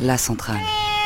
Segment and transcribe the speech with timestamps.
[0.00, 0.97] la centrale.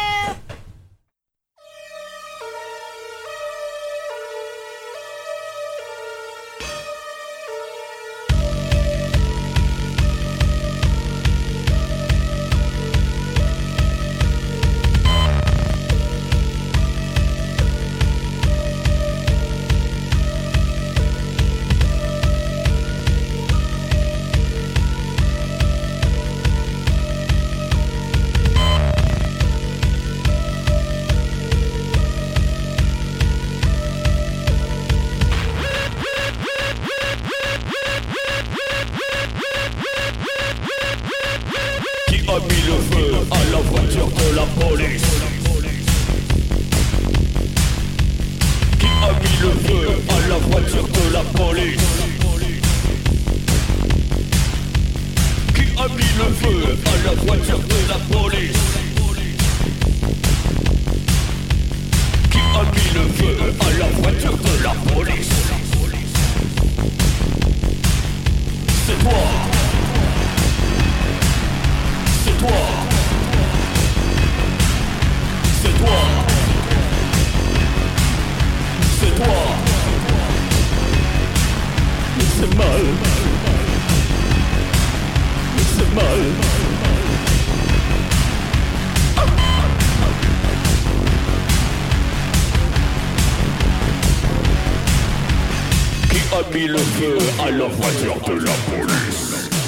[96.33, 99.62] a mis le feu à la voiture de la police.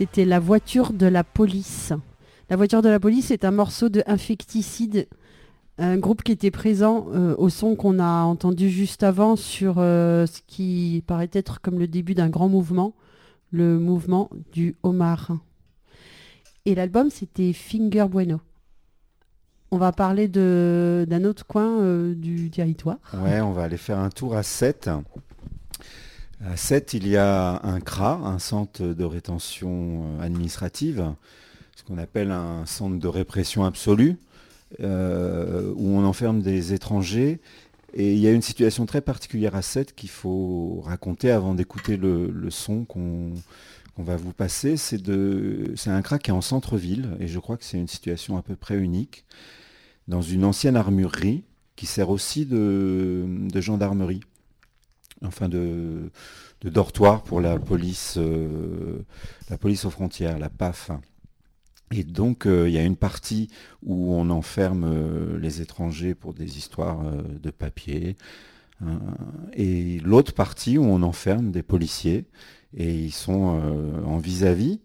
[0.00, 1.92] C'était la voiture de la police.
[2.48, 5.06] La voiture de la police est un morceau de Infecticide,
[5.76, 10.24] un groupe qui était présent euh, au son qu'on a entendu juste avant sur euh,
[10.24, 12.94] ce qui paraît être comme le début d'un grand mouvement,
[13.50, 15.32] le mouvement du homard.
[16.64, 18.40] Et l'album, c'était Finger Bueno.
[19.70, 21.78] on va parler d'un autre coin
[22.14, 22.96] du territoire.
[23.22, 24.88] Ouais, on va aller faire un tour à 7.
[26.44, 31.12] À 7, il y a un CRA, un centre de rétention administrative,
[31.76, 34.16] ce qu'on appelle un centre de répression absolue,
[34.78, 37.40] où on enferme des étrangers
[37.92, 41.96] et il y a une situation très particulière à 7 qu'il faut raconter avant d'écouter
[41.96, 43.32] le, son qu'on
[43.98, 44.76] va vous passer.
[44.76, 48.42] C'est un crack qui est en centre-ville, et je crois que c'est une situation à
[48.42, 49.24] peu près unique,
[50.08, 51.42] dans une ancienne armurerie
[51.76, 54.20] qui sert aussi de, gendarmerie,
[55.24, 56.10] enfin de,
[56.62, 59.04] dortoir pour la police, euh,
[59.48, 60.90] la police aux frontières, la PAF.
[61.92, 63.48] Et donc, euh, il y a une partie
[63.82, 68.16] où on enferme euh, les étrangers pour des histoires de papier,
[68.84, 69.00] hein,
[69.54, 72.26] et l'autre partie où on enferme des policiers,
[72.76, 73.60] et ils sont
[74.06, 74.80] en vis-à-vis.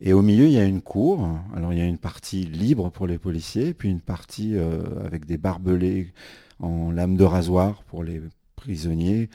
[0.00, 1.28] Et au milieu, il y a une cour.
[1.54, 4.56] Alors, il y a une partie libre pour les policiers, puis une partie
[5.04, 6.14] avec des barbelés
[6.60, 8.22] en lame de rasoir pour les
[8.56, 9.28] prisonniers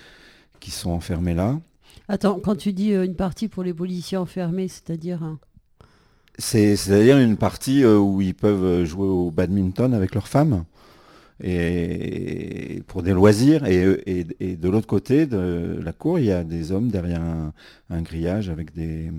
[0.62, 1.60] qui sont enfermés là.
[2.08, 5.20] Attends, quand tu dis une partie pour les policiers enfermés, c'est-à-dire
[6.38, 10.64] c'est-à-dire une partie euh, où ils peuvent jouer au badminton avec leurs femmes
[11.44, 13.66] et pour des loisirs.
[13.66, 18.50] Et, de l'autre côté de la cour, il y a des hommes derrière un, grillage
[18.50, 19.12] avec des,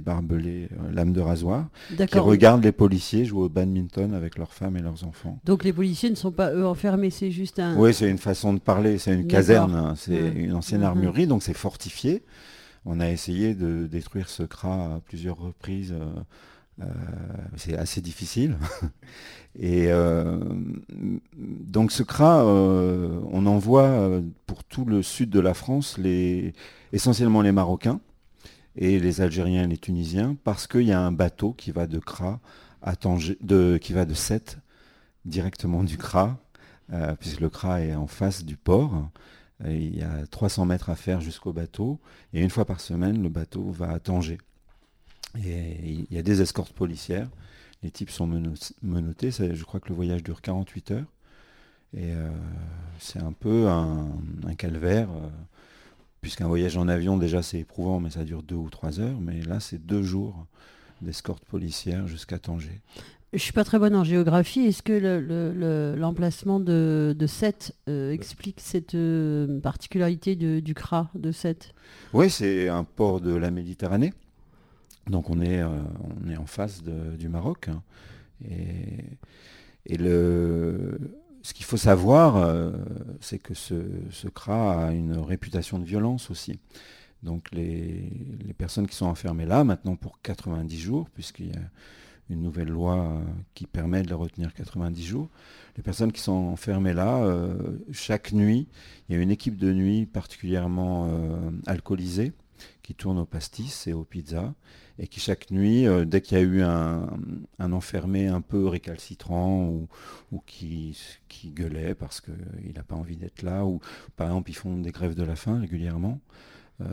[0.00, 1.68] barbelés, euh, lames de rasoir,
[2.08, 5.38] qui regardent les policiers jouer au badminton avec leurs femmes et leurs enfants.
[5.44, 7.76] Donc les policiers ne sont pas eux enfermés, c'est juste un.
[7.76, 9.94] Oui, c'est une façon de parler, c'est une caserne, hein.
[9.96, 10.86] c'est une ancienne mhm.
[10.86, 12.22] armurerie, donc c'est fortifié.
[12.86, 15.92] On a essayé de détruire ce CRA à plusieurs reprises.
[15.92, 16.20] Euh,
[16.80, 16.86] euh,
[17.56, 18.56] c'est assez difficile.
[19.58, 20.38] Et euh,
[21.36, 25.98] donc ce CRA, euh, on envoie pour tout le sud de la France
[26.92, 28.00] essentiellement les Marocains
[28.76, 32.00] et les Algériens et les Tunisiens, parce qu'il y a un bateau qui va de
[32.00, 32.40] CRA
[32.82, 33.38] à Tanger,
[33.80, 34.58] qui va de Sète
[35.24, 36.36] directement du CRA,
[37.20, 39.08] puisque le CRA est en face du port.
[39.64, 42.00] il y a 300 mètres à faire jusqu'au bateau,
[42.32, 44.38] et une fois par semaine, le bateau va à Tanger.
[45.42, 47.28] Et il y a des escortes policières.
[47.82, 48.26] Les types sont
[48.82, 49.30] menottés.
[49.30, 51.06] Je crois que le voyage dure 48 heures.
[51.96, 52.28] Et euh,
[52.98, 54.08] c'est un peu un,
[54.58, 55.28] calvaire, euh,
[56.20, 59.20] puisqu'un voyage en avion, déjà, c'est éprouvant, mais ça dure deux ou trois heures.
[59.20, 60.46] Mais là, c'est deux jours
[61.02, 62.80] d'escorte policière jusqu'à Tanger.
[63.32, 64.60] Je suis pas très bonne en géographie.
[64.60, 68.96] Est-ce que l'emplacement de, de Sète euh, explique cette
[69.60, 71.74] particularité du CRA de Sète?
[72.12, 74.12] Oui, c'est un port de la Méditerranée.
[75.08, 75.68] Donc on est, euh,
[76.24, 77.68] on est en face du Maroc.
[77.68, 77.82] Hein.
[78.48, 79.98] Et,
[81.42, 82.72] ce qu'il faut savoir, euh,
[83.20, 83.74] c'est que ce,
[84.10, 86.58] ce, CRA a une réputation de violence aussi.
[87.22, 88.10] Donc les,
[88.56, 91.60] personnes qui sont enfermées là, maintenant pour 90 jours, puisqu'il y a
[92.30, 93.20] une nouvelle loi euh,
[93.52, 95.28] qui permet de les retenir 90 jours,
[95.76, 97.22] les personnes qui sont enfermées là,
[97.92, 98.68] chaque nuit,
[99.08, 101.10] il y a une équipe de nuit particulièrement
[101.66, 102.32] alcoolisée
[102.82, 104.54] qui tourne au pastis et aux pizzas
[104.98, 107.08] et qui chaque nuit, euh, dès qu'il y a eu un,
[107.58, 109.88] enfermé un peu récalcitrant ou,
[110.46, 110.96] qui,
[111.46, 113.80] gueulait parce qu'il n'a pas envie d'être là, ou
[114.16, 116.20] par exemple ils font des grèves de la faim régulièrement,
[116.80, 116.86] euh,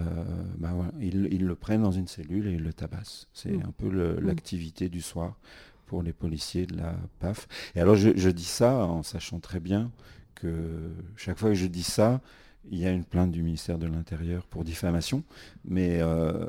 [0.57, 3.27] bah ils, le prennent dans une cellule et ils le tabassent.
[3.33, 3.65] C'est mmh.
[3.65, 4.25] un peu mmh.
[4.25, 5.39] l'activité du soir
[5.85, 7.47] pour les policiers de la PAF.
[7.75, 9.91] Et alors je, dis ça en sachant très bien
[10.35, 12.21] que chaque fois que je dis ça,
[12.69, 15.23] il y a une plainte du ministère de l'Intérieur pour diffamation,
[15.65, 16.45] mais euh,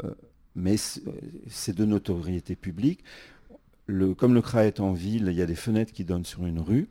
[0.55, 3.05] mais c'est de notoriété publique.
[3.87, 6.61] comme le CRA est en ville, il y a des fenêtres qui donnent sur une
[6.61, 6.89] rue.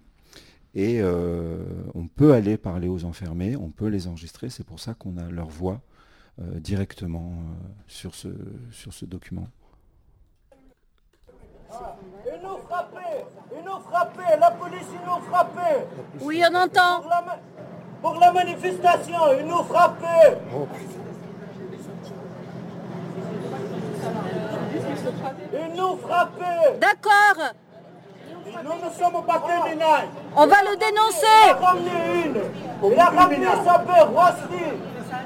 [0.73, 1.63] Et euh,
[1.95, 4.49] on peut aller parler aux enfermés, on peut les enregistrer.
[4.49, 5.81] C'est pour ça qu'on a leur voix
[6.39, 8.29] euh, directement euh, sur, ce,
[8.71, 9.47] sur ce document.
[12.25, 13.25] Ils nous frappaient,
[13.57, 15.87] ils nous frappaient, la police ils nous frappaient.
[16.21, 17.01] Oui, on entend.
[18.01, 20.37] Pour la, manifestation, ils nous frappaient.
[20.55, 20.67] Oh,
[25.53, 26.77] Ils nous frappaient.
[26.79, 27.53] D'accord.
[28.63, 31.25] Nous ne sommes pas criminels On va le dénoncer.
[31.45, 32.91] Il a ramené une.
[32.91, 34.77] Il a ramené sa père, Wesley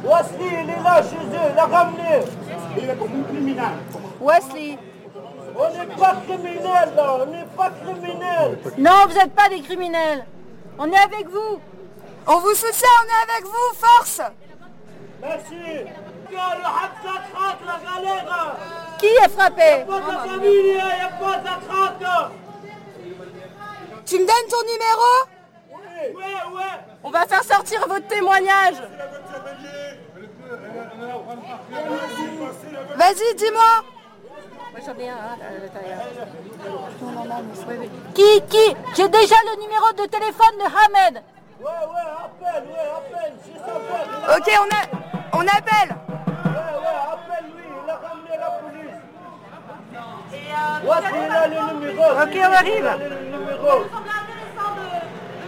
[0.03, 2.25] Wesley, il est là chez eux, il a ramené.
[2.77, 3.65] Il est comme criminel.
[4.21, 4.77] Wesley.
[5.57, 10.25] On n'est pas criminels là, on n'est pas criminels Non, vous n'êtes pas des criminels.
[10.77, 11.59] On est avec vous.
[12.27, 14.21] On vous soutient, on est avec vous, force.
[15.21, 15.85] Merci
[18.99, 19.85] qui est frappé
[24.05, 26.15] Tu me donnes ton numéro
[27.03, 28.75] On va faire sortir votre témoignage.
[32.95, 33.83] Vas-y, dis-moi.
[34.77, 35.37] hein.
[38.13, 41.23] Qui, qui J'ai déjà le numéro de téléphone de Hamed.
[41.61, 43.33] Ouais, ouais, appelle, ouais, appelle.
[43.45, 44.37] J'ai son père.
[44.37, 45.39] Ok, on, a...
[45.39, 45.95] on appelle.
[50.85, 52.85] Ok, on arrive.
[52.85, 53.57] Il
[53.89, 54.85] semble intéressant de,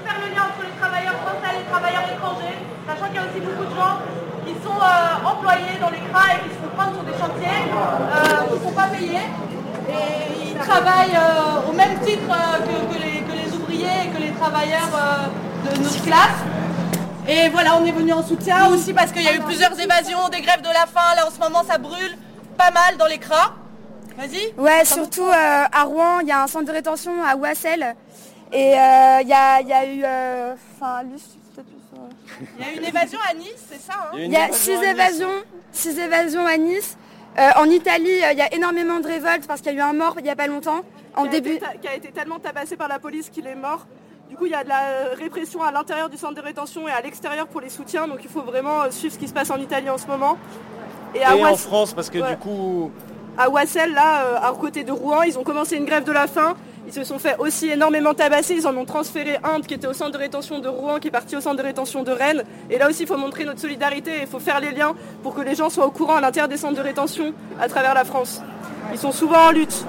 [0.03, 3.25] faire le lien entre les travailleurs français et les travailleurs étrangers, sachant qu'il y a
[3.29, 4.01] aussi beaucoup de gens
[4.45, 4.81] qui sont
[5.25, 8.75] employés dans les CRA et qui se font prendre sur des chantiers, qui ne sont
[8.75, 9.27] pas payés.
[9.89, 11.19] Et ils travaillent
[11.69, 14.89] au même titre que, les, ouvriers et que les travailleurs
[15.65, 16.41] de notre classe.
[17.27, 20.29] Et voilà, on est venu en soutien aussi parce qu'il y a eu plusieurs évasions,
[20.29, 21.13] des grèves de la faim.
[21.15, 22.17] Là, en ce moment, ça brûle
[22.57, 23.53] pas mal dans les CRA.
[24.17, 24.53] Vas-y.
[24.57, 25.31] Ouais, surtout euh,
[25.71, 27.95] à Rouen, il y a un centre de rétention à Ouassel.
[28.51, 30.01] Et euh, il y, a, il y a eu...
[30.03, 31.21] euh, Enfin, lui,
[32.57, 34.15] Il y a eu une évasion à Nice, c'est ça hein?
[34.15, 36.97] Il y a six évasions, six évasions à Nice.
[37.37, 39.81] Euh, en Italie, euh, il y a énormément de révoltes parce qu'il y a eu
[39.81, 40.81] un mort il n'y a pas longtemps.
[41.15, 43.55] En qui a début, été qui a été tellement tabassé par la police qu'il est
[43.55, 43.85] mort.
[44.29, 44.81] Du coup, il y a de la
[45.17, 48.07] répression à l'intérieur du centre de rétention et à l'extérieur pour les soutiens.
[48.07, 50.37] Donc, il faut vraiment suivre ce qui se passe en Italie en ce moment.
[51.15, 52.31] Et à, Et en France, parce que Ouais.
[52.31, 52.91] du coup,
[53.37, 56.27] à Wassel, là, euh, à côté de Rouen, ils ont commencé une grève de la
[56.27, 56.55] faim.
[56.87, 58.55] Ils se sont fait aussi énormément tabasser.
[58.55, 61.11] Ils en ont transféré un qui était au centre de rétention de Rouen, qui est
[61.11, 62.43] parti au centre de rétention de Rennes.
[62.69, 65.35] Et là aussi, il faut montrer notre solidarité et il faut faire les liens pour
[65.35, 68.05] que les gens soient au courant à l'intérieur des centres de rétention à travers la
[68.05, 68.41] France.
[68.93, 69.85] Ils sont souvent en lutte.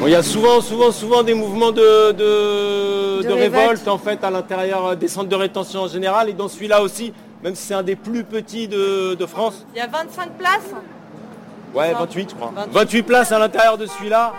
[0.00, 3.54] bon, il y a souvent, souvent, souvent des mouvements de, de, De de révolte.
[3.54, 7.12] révolte en fait à l'intérieur des centres de rétention en général et dans celui-là aussi,
[7.44, 9.64] même si c'est un des plus petits de, de France.
[9.74, 10.74] Il y a 25 places.
[11.76, 11.98] Ouais, Ça.
[11.98, 12.52] 28 je crois.
[12.54, 12.72] 28.
[12.72, 14.32] 28 places à l'intérieur de celui-là.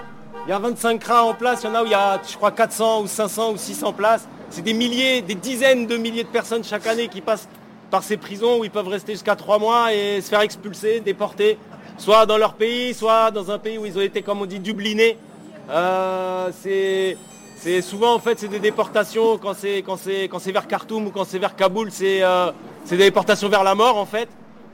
[0.45, 2.21] Il y a 25 crins en place, il y en a où il y a,
[2.25, 4.27] je crois, 400 ou 500 ou 600 places.
[4.49, 7.49] C'est des milliers, des dizaines de milliers de personnes chaque année qui passent
[7.91, 11.57] par ces prisons où ils peuvent rester jusqu'à 3 mois et se faire expulser, déporter,
[11.97, 14.59] soit dans leur pays, soit dans un pays où ils ont été, comme on dit,
[14.59, 15.17] dublinés.
[15.69, 17.17] Euh, c'est
[17.57, 21.07] c'est souvent en fait c'est des déportations quand c'est quand c'est quand c'est vers Khartoum
[21.07, 22.51] ou quand c'est vers Kaboul c'est euh,
[22.85, 24.29] c'est des déportations vers la mort en fait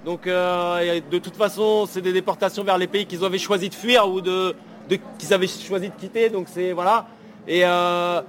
[0.05, 3.75] donc euh, de toute façon c'est des déportations vers les pays qu'ils avaient choisi de
[3.75, 4.55] fuir ou de,
[4.89, 6.29] de- qu'ils avaient choisi de quitter.
[6.29, 7.07] Donc c'est voilà.
[7.47, 8.21] Et euh,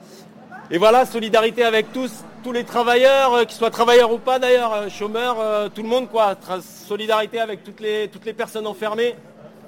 [0.70, 2.12] et voilà solidarité avec tous
[2.42, 5.88] tous les travailleurs euh, qu'ils soient travailleurs ou pas d'ailleurs euh, chômeurs euh, tout le
[5.88, 6.34] monde quoi.
[6.86, 9.14] Solidarité avec toutes les toutes les personnes enfermées.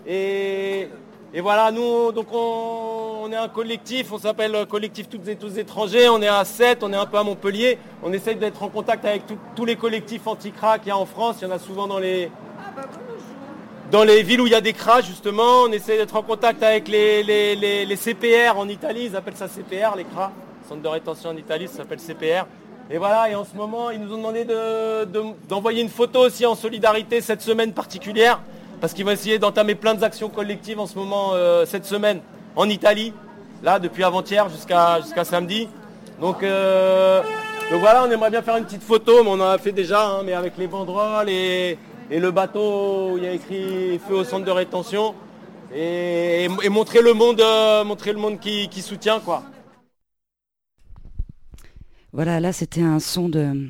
[0.08, 0.88] Et,
[1.34, 6.08] et voilà, nous, donc on, est un collectif, on s'appelle Collectif Toutes et Tous Étrangers,
[6.08, 9.04] on est à 7, on est un peu à Montpellier, on essaye d'être en contact
[9.04, 9.22] avec
[9.54, 11.98] tous les collectifs anti-crack qu'il y a en France, il y en a souvent dans
[11.98, 12.30] les,
[13.90, 16.62] dans les villes où il y a des cras justement, on essaye d'être en contact
[16.62, 20.32] avec les, les- les- les CPR en Italie, ils appellent ça CPR, les cras,
[20.68, 22.46] centre de rétention en Italie, ça s'appelle CPR.
[22.88, 26.20] Et voilà, et en ce moment, ils nous ont demandé de- de- d'envoyer une photo
[26.20, 28.40] aussi en solidarité cette semaine particulière,
[28.80, 32.20] parce qu'ils vont essayer d'entamer plein d'actions collectives en ce moment, euh, cette semaine,
[32.54, 33.12] en Italie,
[33.62, 35.68] là, depuis avant-hier jusqu'à samedi.
[36.20, 37.22] Donc, euh,
[37.70, 40.06] donc voilà, on aimerait bien faire une petite photo, mais on en a fait déjà,
[40.06, 41.78] hein, mais avec les banderoles et,
[42.10, 45.14] et le bateau où il y a écrit feu au centre de rétention,
[45.74, 49.42] et, montrer le monde, euh, qui, soutient, quoi.
[52.12, 53.68] Voilà, là c'était un son de,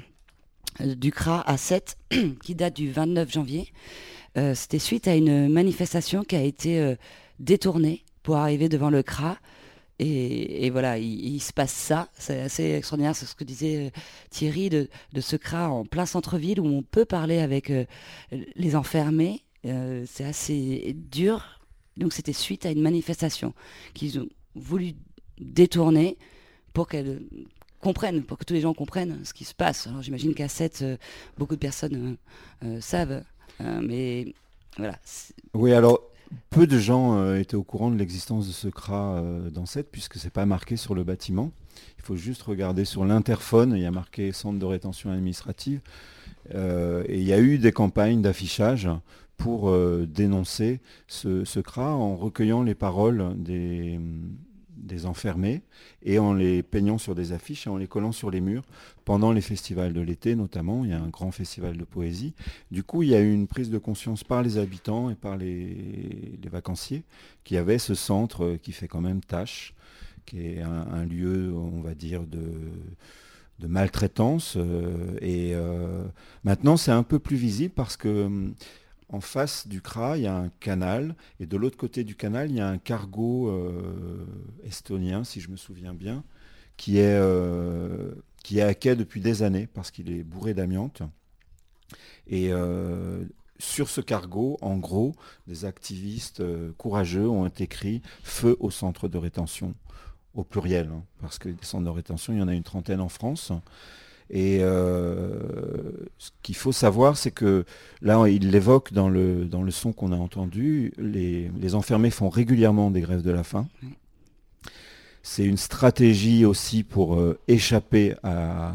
[0.81, 1.97] du CRA à 7
[2.43, 3.73] qui date du 29 janvier.
[4.37, 6.95] Euh, c'était suite à une manifestation qui a été euh,
[7.39, 9.39] détournée pour arriver devant le CRA.
[9.99, 12.11] Et, voilà, il, se passe ça.
[12.19, 13.91] C'est assez extraordinaire, c'est ce que disait euh,
[14.29, 14.89] Thierry, de,
[15.19, 17.73] ce CRA en plein centre-ville où on peut parler avec
[18.31, 19.43] les enfermés.
[19.65, 21.61] C'est assez dur.
[21.97, 23.55] Donc c'était suite à une manifestation
[23.95, 24.93] qu'ils ont voulu
[25.41, 26.19] détourner
[26.75, 27.23] pour qu'elle
[27.81, 29.87] comprennent, pour que tous les gens comprennent ce qui se passe.
[29.87, 30.97] Alors j'imagine qu'à 7, euh,
[31.39, 32.17] beaucoup de personnes
[32.81, 33.23] savent,
[33.61, 34.35] mais
[34.77, 34.99] voilà.
[35.55, 36.01] Oui, alors
[36.51, 39.89] peu de gens euh, étaient au courant de l'existence de ce CRA euh, dans 7
[39.91, 41.51] puisque c'est pas marqué sur le bâtiment.
[41.99, 45.81] Il faut juste regarder sur l'interphone, il y a marqué centre de rétention administrative.
[46.55, 48.89] Euh, et il y a eu des campagnes d'affichage
[49.37, 54.01] pour euh, dénoncer ce, ce CRA en recueillant les paroles des,
[54.77, 55.63] des enfermés
[56.03, 58.65] et en les peignant sur des affiches et en les collant sur les murs
[59.05, 60.85] pendant les festivals de l'été notamment.
[60.85, 62.35] Il y a un grand festival de poésie.
[62.71, 65.37] Du coup, il y a eu une prise de conscience par les habitants et par
[65.37, 67.03] les, vacanciers
[67.43, 69.75] qui avait ce centre euh, qui fait quand même tâche,
[70.25, 72.41] qui est un, un lieu, on va dire, de,
[73.59, 74.55] de maltraitance.
[74.57, 76.05] euh, et euh,
[76.45, 78.55] maintenant, c'est un peu plus visible parce que hum,
[79.09, 82.51] en face du CRA, il y a un canal, et de l'autre côté du canal,
[82.51, 84.27] il y a un cargo euh,
[84.65, 86.25] estonien, si je me souviens bien,
[86.77, 91.03] qui est, euh, qui est à quai depuis des années parce qu'il est bourré d'amiante.
[92.27, 93.25] Et euh,
[93.59, 95.15] sur ce cargo, en gros,
[95.47, 96.43] des activistes
[96.77, 99.75] courageux ont écrit feu au centre de rétention,
[100.35, 103.01] au pluriel, hein, parce que des centres de rétention, il y en a une trentaine
[103.01, 103.53] en France.
[104.31, 105.39] Et euh,
[106.19, 107.65] ce qu'il faut savoir, c'est que
[108.03, 112.91] là, il l'évoque dans le, dans le son qu'on a entendu, les, enfermés font régulièrement
[112.91, 113.69] des grèves de la faim.
[115.23, 118.15] C'est une stratégie aussi pour euh, échapper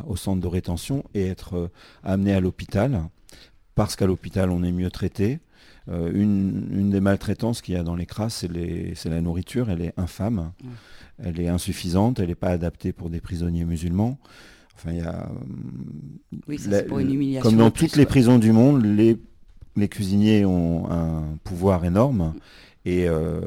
[0.07, 1.67] au centre de rétention et être euh,
[2.03, 3.03] amené à l'hôpital,
[3.75, 5.39] parce qu'à l'hôpital, on est mieux traité.
[5.87, 8.45] une, des maltraitances qu'il y a dans les crasses,
[8.95, 10.51] c'est la nourriture, elle est infâme,
[11.23, 14.17] elle est insuffisante, elle n'est pas adaptée pour des prisonniers musulmans.
[14.83, 15.29] Enfin, y a,
[16.47, 19.15] oui, ça, pour une humiliation comme dans toutes les prisons du monde, les,
[19.75, 22.33] les, cuisiniers ont un pouvoir énorme.
[22.83, 23.39] Et euh,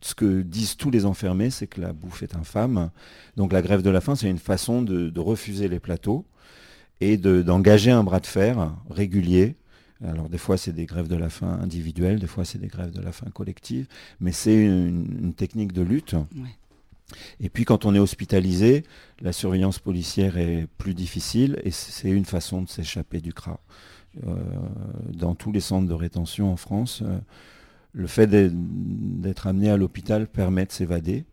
[0.00, 2.90] ce que disent tous les enfermés, c'est que la bouffe est infâme.
[3.36, 6.24] Donc la grève de la faim, c'est une façon de, refuser les plateaux
[7.00, 9.56] et d'engager un bras de fer régulier.
[10.04, 12.90] Alors des fois c'est des grèves de la faim individuelles, des fois c'est des grèves
[12.90, 13.86] de la faim collectives,
[14.20, 16.14] mais c'est une, technique de lutte.
[17.40, 18.84] Et puis quand on est hospitalisé,
[19.20, 23.60] la surveillance policière est plus difficile et c'est une façon de s'échapper du CRA.
[24.26, 24.34] Euh,
[25.12, 27.18] dans tous les centres de rétention en France, euh,
[27.92, 31.24] le fait d'être amené à l'hôpital permet de s'évader.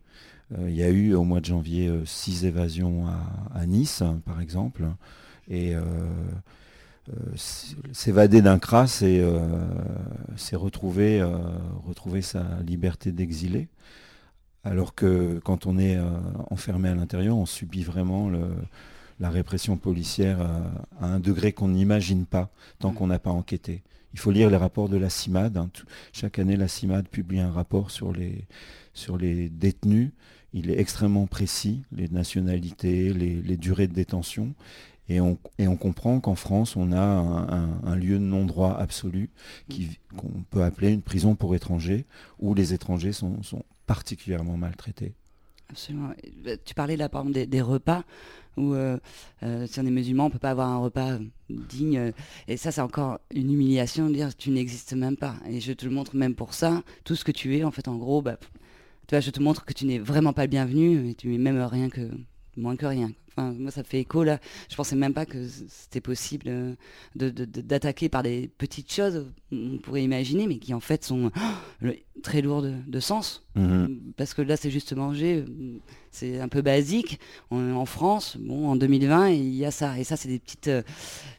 [0.52, 3.06] Euh, il y a eu au mois de janvier six évasions
[3.54, 4.84] à, Nice, par exemple.
[5.48, 5.74] Et
[7.92, 9.20] s'évader d'un CRA, c'est
[10.54, 11.22] retrouver,
[11.86, 13.68] retrouver sa liberté d'exilé.
[14.64, 16.10] Alors que quand on est euh,
[16.50, 18.30] enfermé à l'intérieur, on subit vraiment
[19.20, 20.60] la répression policière euh,
[21.00, 22.94] à un degré qu'on n'imagine pas tant mm.
[22.94, 23.82] qu'on n'a pas enquêté.
[24.14, 25.56] Il faut lire les rapports de la CIMAD.
[25.56, 25.70] Hein.
[26.12, 28.46] Chaque année, la CIMAD publie un rapport sur les,
[28.94, 30.12] sur les détenus.
[30.52, 34.54] Il est extrêmement précis, les nationalités, les, durées de détention.
[35.08, 39.30] Et on, et on comprend qu'en France, on a un, lieu de non-droit absolu
[40.16, 42.06] qu'on peut appeler une prison pour étrangers,
[42.38, 45.14] où les étrangers sont, sont particulièrement maltraités.
[45.70, 46.10] Absolument.
[46.44, 48.04] Bah, tu parlais là, par exemple, des, repas,
[48.56, 48.98] où euh,
[49.42, 52.12] euh, si on est musulman, on ne peut pas avoir un repas digne.
[52.48, 55.36] et ça, c'est encore une humiliation de dire tu n'existes même pas.
[55.46, 56.82] Et je te le montre même pour ça.
[57.04, 58.36] Tout ce que tu es, en fait, en gros, bah,
[59.10, 61.88] je te montre que tu n'es vraiment pas le bienvenu et tu es même rien
[61.88, 62.10] que
[62.56, 64.38] moins que rien moi, ça fait écho là.
[64.70, 66.74] Je pensais même pas que c'était possible euh,
[67.14, 71.30] d'attaquer par des petites choses, on pourrait imaginer, mais qui en fait sont
[72.22, 73.43] très lourdes de, sens.
[73.54, 74.12] Mhm.
[74.16, 75.44] Parce que là, c'est juste manger,
[76.10, 77.20] c'est un peu basique.
[77.50, 79.98] en France, bon, en 2020, il y a ça.
[79.98, 80.82] Et ça, c'est des petites euh,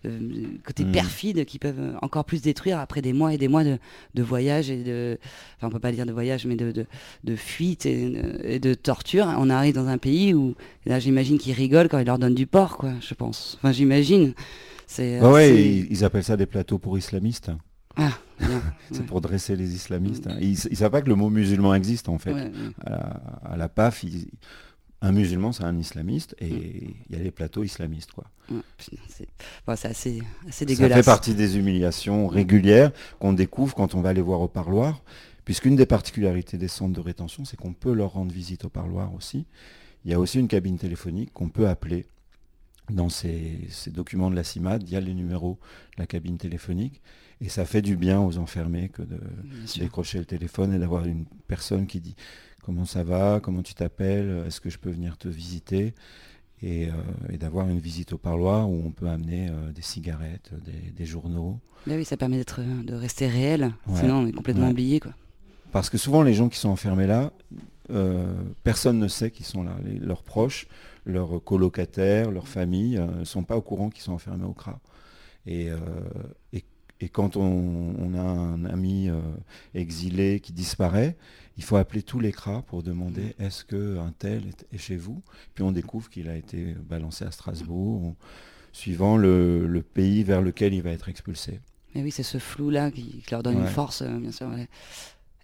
[0.05, 0.19] euh,
[0.65, 0.91] côtés mhm.
[0.91, 3.77] perfides qui peuvent encore plus détruire après des mois et des mois de,
[4.23, 5.17] voyage et de.
[5.57, 6.85] Enfin, on peut pas dire de voyage, mais de,
[7.23, 9.27] de, fuite et, et, de torture.
[9.37, 12.47] On arrive dans un pays où, là, j'imagine qu'ils rigolent quand ils leur donnent du
[12.47, 13.57] porc, quoi, je pense.
[13.59, 14.33] Enfin, j'imagine.
[14.87, 17.51] C'est ouais, ils, appellent ça des plateaux pour islamistes.
[17.97, 18.11] Ah,
[18.91, 20.27] c'est pour dresser les islamistes.
[20.41, 22.51] Ils ne savent pas que le mot musulman existe, en fait.
[22.85, 24.05] À, la, PAF,
[25.01, 26.93] un musulman, c'est un islamiste, et mm.
[27.09, 28.25] il y a les plateaux islamistes, quoi.
[28.77, 28.97] C'est
[29.87, 30.89] assez, assez, dégueulasse.
[30.91, 35.01] Ça fait partie des humiliations régulières qu'on découvre quand on va les voir au parloir,
[35.43, 39.13] puisqu'une des particularités des centres de rétention, c'est qu'on peut leur rendre visite au parloir
[39.13, 39.45] aussi.
[40.03, 42.05] Il y a aussi une cabine téléphonique qu'on peut appeler.
[42.89, 45.59] Dans ces, documents de la CIMAD, il y a les numéros
[45.95, 47.01] de la cabine téléphonique.
[47.41, 49.19] Et ça fait du bien aux enfermés que de
[49.77, 52.15] décrocher le téléphone et d'avoir une personne qui dit
[52.63, 55.93] comment ça va, comment tu t'appelles, est-ce que je peux venir te visiter?
[56.61, 60.51] Et, euh, d'avoir une visite au parloir où on peut amener euh, des cigarettes,
[60.95, 61.59] des, journaux.
[61.85, 64.99] Mais oui, ça permet d'être, de rester réel, sinon on est complètement oublié.
[64.99, 65.11] Quoi.
[65.71, 67.33] Parce que souvent les gens qui sont enfermés là,
[67.91, 69.75] euh, personne ne sait qu'ils sont là.
[69.99, 70.67] leurs proches,
[71.05, 74.79] leurs colocataires, leurs familles ne euh, sont pas au courant qu'ils sont enfermés au CRA.
[75.45, 75.77] Et, euh,
[76.53, 79.09] et, quand on, a un ami
[79.75, 81.15] exilé qui disparaît,
[81.55, 84.41] il faut appeler tous les CRA pour demander est-ce qu'un tel
[84.71, 85.21] est, chez vous
[85.53, 88.15] Puis on découvre qu'il a été balancé à Strasbourg,
[88.71, 91.59] suivant le, pays vers lequel il va être expulsé.
[91.93, 94.49] Mais oui, c'est ce flou-là qui, leur donne une force, bien sûr.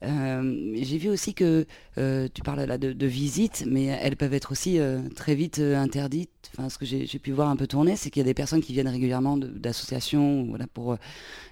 [0.04, 1.66] Euh, j'ai vu aussi que
[1.98, 6.52] euh, tu parles là de, visites, mais elles peuvent être aussi euh, très vite interdites.
[6.58, 8.62] Enfin, ce que j'ai pu voir un peu tourner, c'est qu'il y a des personnes
[8.62, 10.98] qui viennent régulièrement d'associations voilà, pour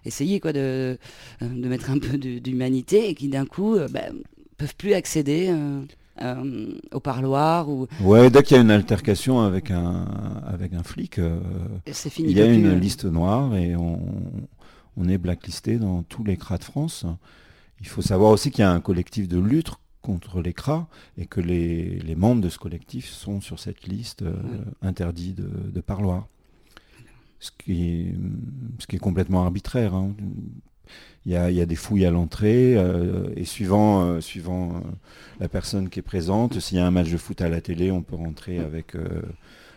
[0.06, 0.98] essayer quoi, de,
[1.42, 4.14] de, mettre un peu d'humanité et qui d'un coup ben,
[4.58, 5.54] peuvent plus accéder.
[6.92, 10.06] au parloir ou ouais dès qu'il y a une altercation avec un
[10.46, 11.18] avec un flic
[12.18, 14.02] il y a une liste noire et on,
[14.98, 17.06] on est blacklisté dans tous les CRA de France
[17.82, 20.88] il faut savoir aussi qu'il y a un collectif de lutte contre les cras
[21.18, 24.34] et que les, membres de ce collectif sont sur cette liste euh,
[24.82, 26.28] interdite de, parloir.
[27.40, 28.16] ce qui est,
[28.80, 29.94] ce qui est complètement arbitraire.
[29.94, 30.14] hein.
[31.26, 34.78] Il y, a, il y a des fouilles à l'entrée euh, et suivant, euh, suivant
[34.78, 34.80] euh,
[35.40, 37.92] la personne qui est présente, s'il y a un match de foot à la télé,
[37.92, 38.96] on peut rentrer avec,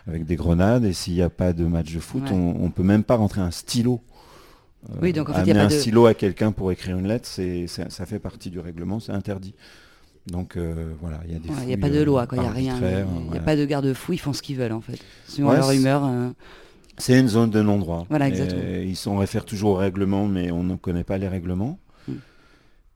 [0.06, 2.30] avec des grenades et s'il n'y a pas de match de foot, Ouais.
[2.32, 4.00] on, on peut même pas rentrer un stylo.
[4.90, 6.72] Euh, Oui, donc en fait, il y a pas un de- stylo à quelqu'un pour
[6.72, 9.54] écrire une lettre, c'est, ça fait partie du règlement, c'est interdit.
[10.26, 12.38] Donc euh, voilà, il y a des Il n'y a pas de euh, loi, quoi.
[12.38, 12.76] Il n'y a rien.
[12.80, 13.40] Il n'y a voilà.
[13.42, 14.98] pas de garde-fou, ils font ce qu'ils veulent en fait.
[15.40, 16.04] Ouais, leur c'est- humeur.
[16.04, 16.30] euh,
[16.98, 18.06] C'est une zone de non-droit.
[18.08, 18.62] Voilà, Et exactement.
[18.84, 21.78] Ils s'en réfèrent toujours au règlement, mais on ne connaît pas les règlements.
[22.06, 22.12] Mm.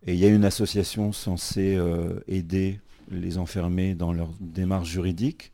[0.07, 2.79] Et il y a une association censée euh, aider
[3.11, 5.51] les enfermés dans leur démarche juridique.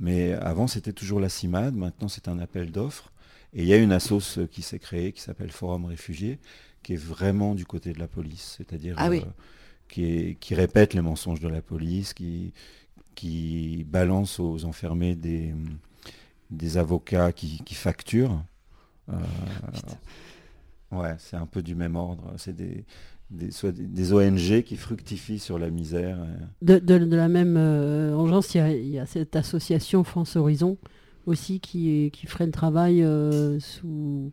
[0.00, 1.74] Mais avant, c'était toujours la CIMAD.
[1.74, 3.10] Maintenant, c'est un appel d'offres.
[3.54, 6.38] Et il y a une assoce qui s'est créée, qui s'appelle Forum Réfugiés,
[6.82, 8.54] qui est vraiment du côté de la police.
[8.58, 9.20] C'est-à-dire Ah oui.
[9.24, 9.30] euh,
[9.88, 12.52] qui, est- qui répète les mensonges de la police, qui,
[13.14, 15.54] qui balance aux enfermés des,
[16.50, 18.42] des avocats qui, qui facturent.
[19.08, 19.14] Euh,
[20.92, 22.32] ouais, c'est un peu du même ordre.
[22.36, 22.84] C'est des,
[23.30, 26.18] des, soit des, des ONG qui fructifient sur la misère.
[26.20, 26.34] euh.
[26.62, 30.04] De, de- de la même euh, engeance, il y, a, il y a cette association
[30.04, 30.76] France Horizon
[31.26, 34.32] aussi qui, qui ferait le travail euh, sous,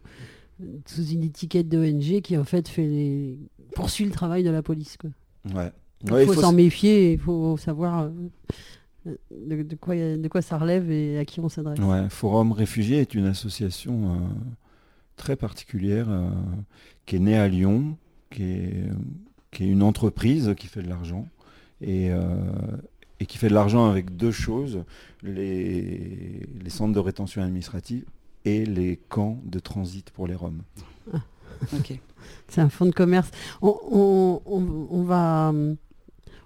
[0.86, 3.40] sous une étiquette d'ONG qui en fait fait les,
[3.76, 4.98] poursuit le travail de la police.
[4.98, 5.10] quoi.
[5.54, 5.72] Ouais.
[6.06, 8.10] Il Ouais, il faut s'en méfier, il faut savoir
[9.06, 11.80] euh, de, de quoi, de quoi ça relève et à qui on s'adresse.
[11.80, 14.18] Ouais, Forum Réfugiés est une association euh,
[15.16, 16.08] très particulière
[17.06, 17.98] qui est née à Lyon,
[18.30, 18.84] qui est,
[19.52, 21.28] qui est une entreprise qui fait de l'argent
[21.84, 22.26] et, euh,
[23.24, 24.84] et qui fait de l'argent avec deux choses,
[25.24, 28.04] les, centres de rétention administrative
[28.44, 30.62] et les camps de transit pour les Roms.
[31.74, 31.98] Ok.
[32.50, 33.32] C'est un fonds de commerce.
[33.62, 35.54] On, va,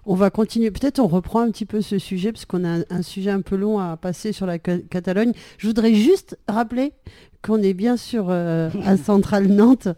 [0.06, 0.70] on va continuer.
[0.70, 3.56] Peut-être on reprend un petit peu ce sujet parce qu'on a un, sujet un peu
[3.56, 5.32] long à passer sur la Ca- Catalogne.
[5.56, 6.92] Je voudrais juste rappeler
[7.42, 9.88] qu'on est bien sûr euh, à Centrale Nantes,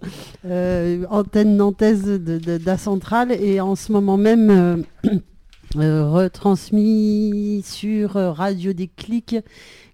[0.46, 4.76] euh, antenne nantaise d'A Centrale et en ce moment même euh,
[5.76, 9.37] retransmis sur euh, Radio Déclic,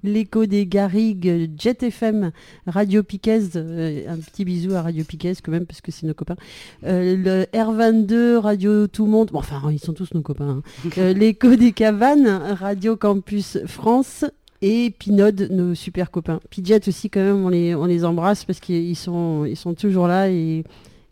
[0.03, 2.31] l'écho des Garrigues, Jet FM,
[2.67, 6.15] Radio Piquez, euh, un petit bisou à Radio Piquez quand même parce que c'est nos
[6.15, 6.37] copains.
[6.85, 10.63] Euh, le R22, Radio Tout Monde, bon, enfin ils sont tous nos copains.
[10.85, 10.91] hein.
[10.99, 14.25] Euh, l'écho des Cavanes, Radio Campus France.
[14.63, 16.41] Et Pinode, nos super copains.
[16.49, 20.09] Pidget aussi, quand même, on les, on les embrasse parce qu'ils sont, ils sont toujours
[20.09, 20.65] là et,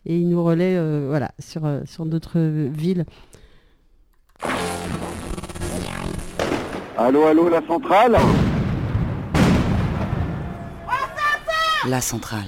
[0.07, 3.05] et ils nous relaient euh, voilà, sur, euh, sur d'autres villes.
[6.97, 8.17] Allô, allô, la centrale
[11.87, 12.47] La centrale.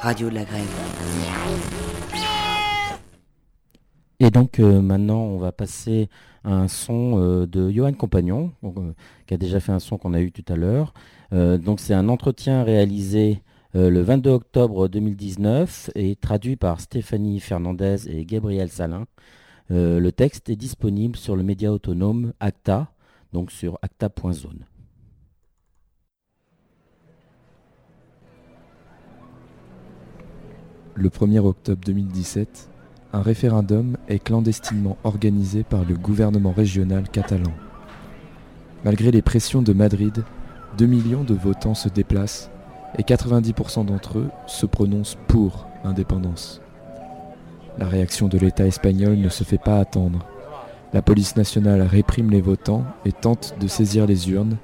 [0.00, 0.64] Radio de la grève.
[4.20, 6.08] Et donc euh, maintenant, on va passer
[6.44, 8.92] à un son euh, de Johan Compagnon, donc, euh,
[9.26, 10.92] qui a déjà fait un son qu'on a eu tout à l'heure.
[11.32, 13.42] Euh, donc c'est un entretien réalisé
[13.74, 19.04] euh, le 22 octobre 2019 et traduit par Stéphanie Fernandez et Gabriel Salin.
[19.70, 22.90] Euh, le texte est disponible sur le média autonome Acta,
[23.32, 24.64] donc sur acta.zone.
[30.94, 32.70] Le 1er octobre 2017,
[33.12, 37.52] un référendum est clandestinement organisé par le gouvernement régional catalan.
[38.84, 40.24] Malgré les pressions de Madrid,
[40.76, 42.50] 2 millions de votants se déplacent
[42.96, 46.60] et 90% d'entre eux se prononcent pour l'indépendance.
[47.78, 50.26] La réaction de l'État espagnol ne se fait pas attendre.
[50.92, 54.56] La police nationale réprime les votants et tente de saisir les urnes,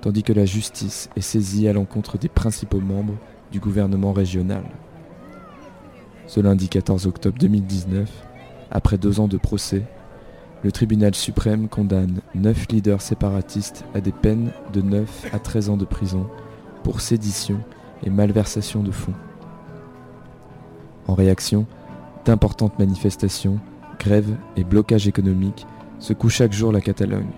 [0.00, 3.16] tandis que la justice est saisie à l'encontre des principaux membres
[3.50, 4.62] du gouvernement régional.
[6.26, 8.10] Ce lundi 14 octobre 2019,
[8.70, 9.82] après deux ans de procès,
[10.64, 15.76] le tribunal suprême condamne neuf leaders séparatistes à des peines de 9 à 13 ans
[15.76, 16.26] de prison
[16.84, 17.58] pour sédition
[18.02, 19.14] et malversation de fonds.
[21.06, 21.66] En réaction,
[22.24, 23.58] d'importantes manifestations,
[23.98, 25.66] grèves et blocages économiques
[25.98, 27.30] secouent chaque jour la Catalogne.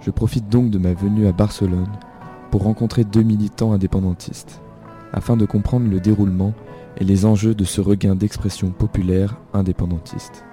[0.00, 1.90] Je profite donc de ma venue à Barcelone
[2.50, 4.60] pour rencontrer deux militants indépendantistes,
[5.12, 6.54] afin de comprendre le déroulement
[6.98, 10.44] et les enjeux de ce regain d'expression populaire indépendantiste.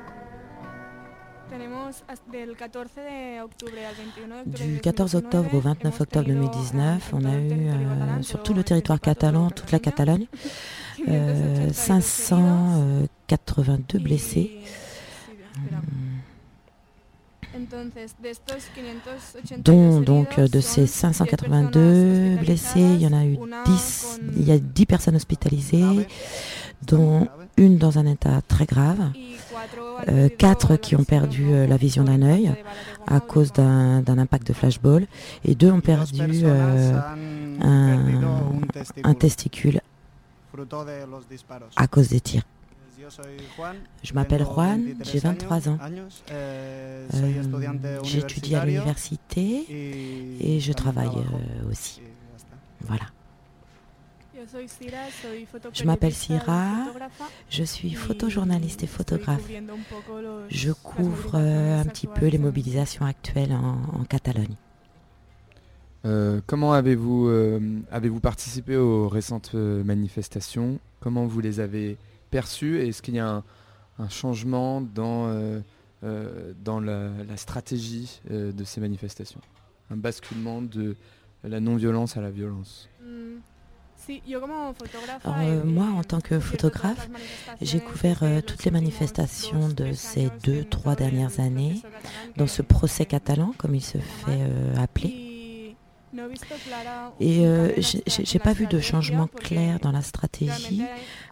[4.45, 9.01] Du 14 octobre au 29 octobre 2019, on a eu euh, sur tout le territoire
[9.01, 10.27] catalan, toute la Catalogne,
[11.09, 14.51] euh, 582 blessés.
[19.57, 24.57] Dont donc de ces 582 blessés, il y en a eu 10, il y a
[24.57, 26.07] 10 personnes hospitalisées,
[26.87, 29.11] dont une dans un état très grave,
[30.09, 32.53] euh, 4 qui ont perdu euh, la vision d'un œil
[33.07, 35.07] à cause d'un impact de flashball,
[35.45, 36.99] et deux ont perdu euh,
[37.61, 39.81] un, testicule
[41.75, 42.43] à cause des tirs.
[44.03, 45.77] Je m'appelle Juan, j'ai 23 ans.
[48.03, 49.65] J'étudie à l'université
[50.39, 51.11] et je travaille
[51.69, 52.01] aussi.
[52.81, 53.12] Voilà.
[55.73, 56.85] Je m'appelle Syrah,
[57.49, 59.43] je suis photojournaliste et photographe.
[60.49, 64.55] Je couvre euh, un petit peu les mobilisations actuelles en, Catalogne.
[66.05, 70.79] Euh, comment avez-vous euh, avez-vous participé aux récentes manifestations?
[70.99, 71.97] Comment vous les avez
[72.29, 72.81] perçues?
[72.81, 73.43] Est-ce qu'il y a
[73.99, 75.61] un, changement dans,
[76.01, 79.41] dans la, la stratégie de ces manifestations?
[79.89, 80.95] Un basculement de
[81.43, 82.89] la non-violence à la violence?
[84.09, 87.09] Euh, moi, en tant que photographe,
[87.61, 91.81] j'ai couvert euh, toutes les manifestations de ces deux, trois dernières années.
[92.37, 95.32] dans ce procès catalan, comme il se fait euh, appeler.
[97.19, 97.45] Et
[98.07, 100.83] j'ai pas vu de changement clair dans la stratégie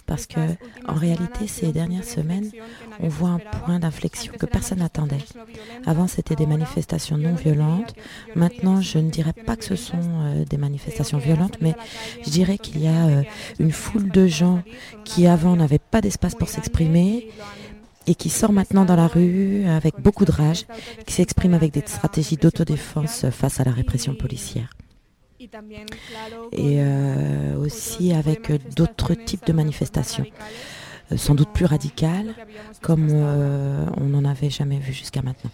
[0.08, 0.40] parce que
[0.88, 2.52] en réalité ces dernières semaines
[3.00, 5.24] on voit un point d'inflexion que personne n'attendait.
[5.86, 7.94] Avant c'était des manifestations non violentes,
[8.36, 11.76] maintenant je ne dirais pas que ce sont euh, des manifestations violentes, mais
[12.26, 13.24] je dirais qu'il y a euh,
[13.60, 14.64] une foule de gens
[15.06, 17.30] qui avant n'avaient pas d'espace pour s'exprimer
[18.08, 20.66] et qui sort maintenant dans la rue avec beaucoup de rage,
[21.06, 24.70] qui s'exprime avec des stratégies d'autodéfense face à la répression policière
[26.52, 30.26] et euh, aussi avec d'autres types de manifestations,
[31.12, 32.36] euh, sans doute plus radicales,
[32.82, 35.52] comme euh, on n'en avait jamais vu jusqu'à maintenant.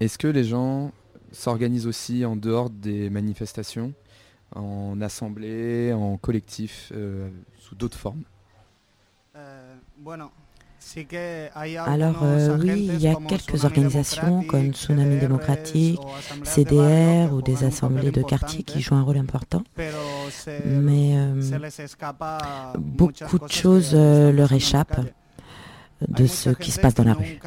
[0.00, 0.90] Est-ce que les gens
[1.30, 3.92] s'organisent aussi en dehors des manifestations,
[4.54, 6.92] en assemblée, en collectif,
[7.58, 8.24] sous d'autres formes?
[11.86, 16.00] Alors euh, oui, il y a quelques organisations comme Tsunami démocratique,
[16.44, 19.62] CDR ou des assemblées de quartier qui jouent un rôle important.
[20.66, 21.40] Mais euh,
[22.78, 25.00] beaucoup de choses euh, leur échappent
[26.08, 27.38] de ce qui se passe dans la rue.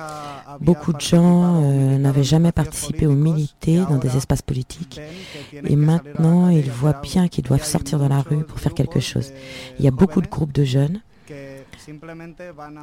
[0.62, 1.60] Beaucoup de gens
[2.00, 5.02] n'avaient jamais participé ou milité dans des espaces politiques
[5.52, 9.34] et maintenant ils voient bien qu'ils doivent sortir dans la rue pour faire quelque chose.
[9.78, 11.02] Il y a beaucoup de groupes de jeunes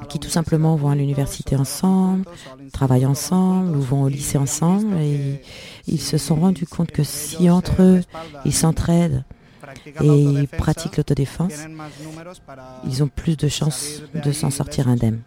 [0.08, 2.24] qui tout simplement vont à l'université ensemble,
[2.72, 5.42] travaillent ensemble ou vont au lycée ensemble et
[5.86, 8.00] ils se sont rendus compte que si entre eux
[8.44, 9.24] ils s'entraident
[10.00, 11.52] et ils pratiquent l'autodéfense,
[12.84, 15.20] ils ont plus de chances de s'en sortir indemnes.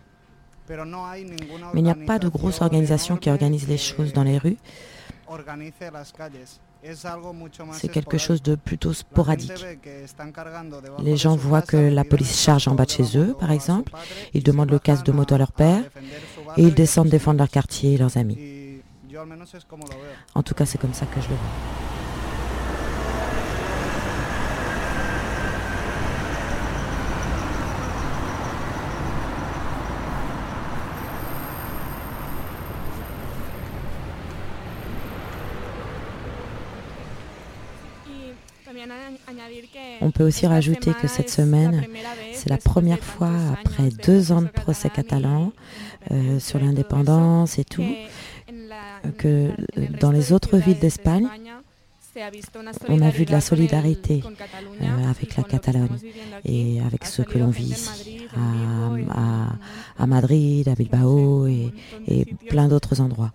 [0.69, 4.57] Mais il n'y a pas de grosse organisation qui organise les choses dans les rues.
[7.73, 9.65] C'est quelque chose de plutôt sporadique.
[10.99, 13.91] Les gens voient que la police charge en bas de chez eux, par exemple.
[14.33, 15.83] Ils demandent le casque de moto à leur père
[16.57, 18.37] et ils descendent défendre leur quartier et leurs amis.
[20.35, 21.84] En tout cas, c'est comme ça que je le vois.
[40.01, 41.85] On peut aussi rajouter que cette semaine,
[42.33, 45.51] c'est la première fois après deux ans de procès catalan
[46.11, 47.85] euh, sur l'indépendance et tout,
[49.17, 49.49] que
[49.99, 51.27] dans les autres villes d'Espagne,
[52.87, 54.23] on a vu de la solidarité
[54.81, 55.97] euh, avec la Catalogne
[56.45, 58.27] et avec ceux que l'on vit ici,
[59.97, 63.31] à, Madrid, à Bilbao et plein d'autres endroits.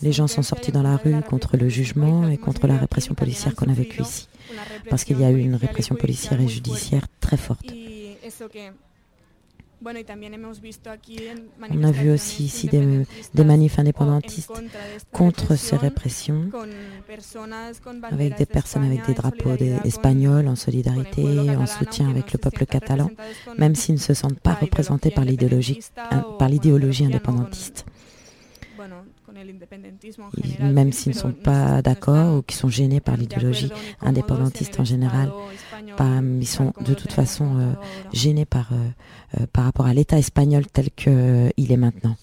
[0.00, 3.54] Les gens sont sortis dans la rue contre le jugement et contre la répression policière
[3.54, 4.28] qu'on a vécue ici,
[4.90, 7.72] parce qu'il y a eu une répression policière et judiciaire très forte.
[11.70, 14.52] On a vu aussi ici des, des, manifs indépendantistes
[15.10, 16.50] contre ces répressions,
[18.10, 21.24] avec des personnes avec des drapeaux espagnols en solidarité,
[21.56, 23.10] en soutien avec le peuple catalan,
[23.58, 27.86] même s'ils ne se sentent pas représentés par l'idéologie indépendantiste
[30.60, 35.30] même s'ils ne sont pas d'accord ou qui sont gênés par l'idéologie indépendantiste en général,
[36.40, 37.72] ils sont de toute façon euh,
[38.12, 38.88] gênés par, euh,
[39.40, 41.12] euh, par rapport à l'État espagnol tel qu'il
[41.72, 42.16] est maintenant.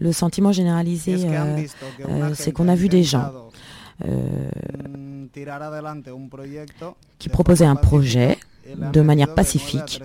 [0.00, 1.16] Le sentiment généralisé,
[2.34, 3.32] c'est qu'on a vu des gens
[4.04, 5.26] mm,
[7.18, 8.38] qui proposaient un projet
[8.92, 10.00] de manière pacifique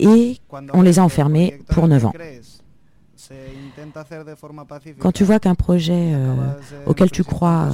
[0.00, 0.38] et
[0.72, 2.12] on les a enfermés pour 9 ans.
[4.98, 6.34] Quand tu vois qu'un projet euh,
[6.86, 7.68] auquel tu crois,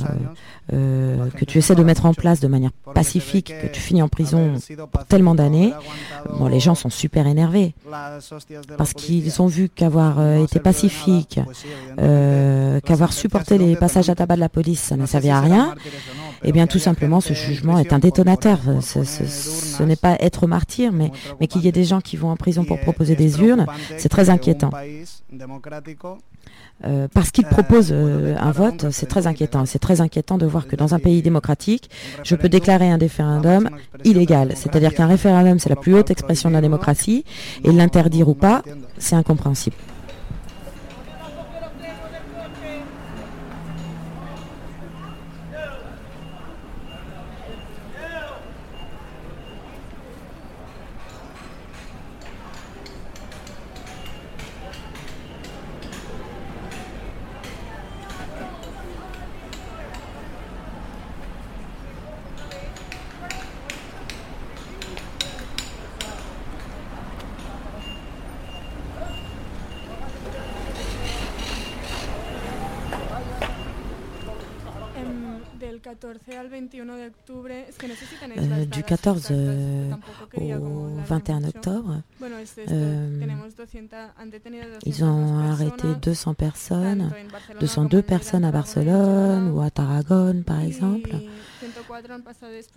[0.73, 4.09] euh, que tu essaies de mettre en place de manière pacifique, que tu finis en
[4.09, 4.55] prison
[4.93, 5.73] pour tellement d'années,
[6.39, 7.75] bon, les gens sont super énervés.
[8.77, 11.41] Parce qu'ils ont vu qu'avoir été pacifique,
[11.97, 15.75] qu'avoir supporté les passages à tabac de la police, ça n'a servi à rien.
[16.45, 18.59] Eh bien, tout simplement, ce jugement est un détonateur.
[18.81, 22.37] Ce, n'est pas être martyr, mais, mais qu'il y ait des gens qui vont en
[22.37, 24.71] prison pour proposer des urnes, c'est très inquiétant.
[26.85, 29.65] Euh, parce qu'ils proposent euh, un vote, c'est très inquiétant.
[29.65, 31.89] C'est très inquiétant de voir que dans un pays démocratique,
[32.23, 33.71] je peux déclarer un référendum
[34.05, 34.53] illégal.
[34.55, 37.25] C'est-à-dire qu'un référendum, c'est la plus haute expression de la démocratie,
[37.65, 38.63] et l'interdire ou pas,
[38.99, 39.77] c'est incompréhensible.
[78.39, 79.91] Euh, du 14 euh,
[80.39, 82.03] au 21 octobre,
[82.71, 83.21] euh,
[84.85, 87.11] ils ont arrêté 200 personnes,
[87.61, 91.11] 202 personnes à Barcelone ou à Tarragone par exemple.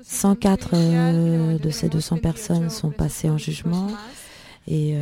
[0.04, 3.88] 104 de ces 200 personnes sont passées en jugement.
[4.71, 4.95] Et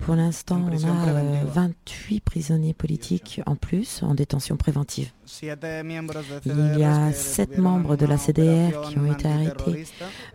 [0.00, 5.10] pour l'instant, on a 28 prisonniers politiques en plus en détention préventive.
[5.42, 5.48] Il
[6.78, 9.86] y a sept membres de la CDR qui ont été arrêtés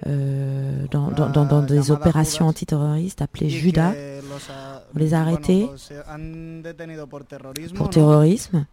[0.07, 3.93] euh, dans, des opérations antiterroristes appelées Judas.
[4.95, 5.69] On les a arrêtés
[7.75, 8.65] pour terrorisme.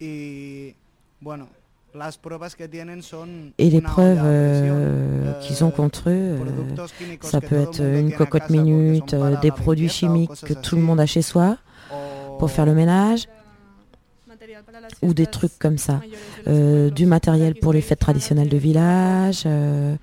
[0.00, 0.74] Et
[3.70, 6.86] les preuves euh, qu'ils ont contre eux, euh,
[7.20, 11.22] ça peut être une cocotte minute, des produits chimiques que tout le monde a chez
[11.22, 11.56] soi
[12.38, 13.26] pour faire le ménage,
[15.02, 16.00] ou des trucs comme ça.
[16.48, 19.96] Euh, du matériel pour les fêtes traditionnelles de village, euh,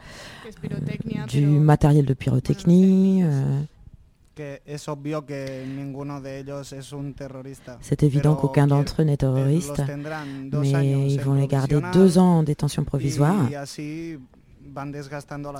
[1.28, 3.24] du matériel de pyrotechnie.
[7.82, 9.82] C'est évident qu'aucun d'entre eux n'est terroriste,
[10.52, 13.48] mais ils vont les garder deux ans en détention provisoire.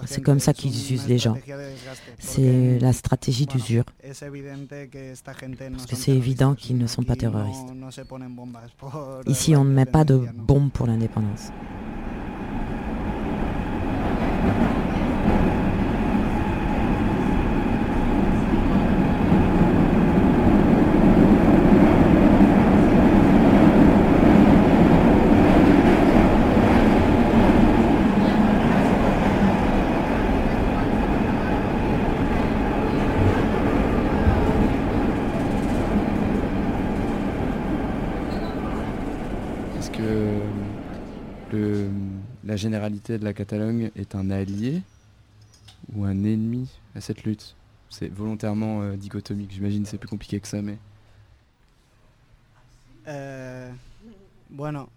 [0.06, 1.36] C'est comme ça qu'ils usent les gens.
[2.20, 3.86] C'est la stratégie d'usure.
[4.02, 4.20] Parce
[5.86, 7.68] que c'est évident qu'ils ne sont pas terroristes.
[9.26, 11.52] Ici, on ne met pas de bombes pour l'indépendance.
[42.47, 44.82] la généralité de la Catalogne est un allié
[45.94, 47.56] ou un ennemi à cette lutte?
[47.90, 50.78] C'est volontairement euh, dichotomique, j'imagine c'est plus compliqué que ça, mais...
[53.08, 53.70] Eh,
[54.50, 54.90] bueno,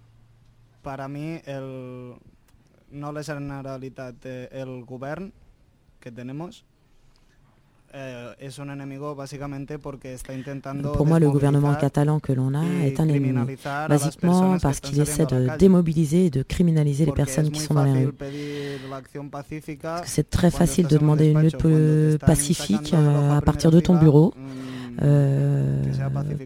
[0.82, 2.14] para mí el,
[2.90, 5.30] no la generalitat, el govern
[6.00, 6.64] que tenemos
[10.94, 13.56] Pour moi, le gouvernement catalan que l'on a est un ennemi,
[13.88, 18.06] basiquement parce qu'il essaie de démobiliser et de criminaliser les personnes qui sont dans les
[18.06, 18.12] rues.
[20.04, 24.34] C'est très facile de demander une lutte pacifique euh, à partir de ton bureau.
[24.36, 25.82] Mm, euh,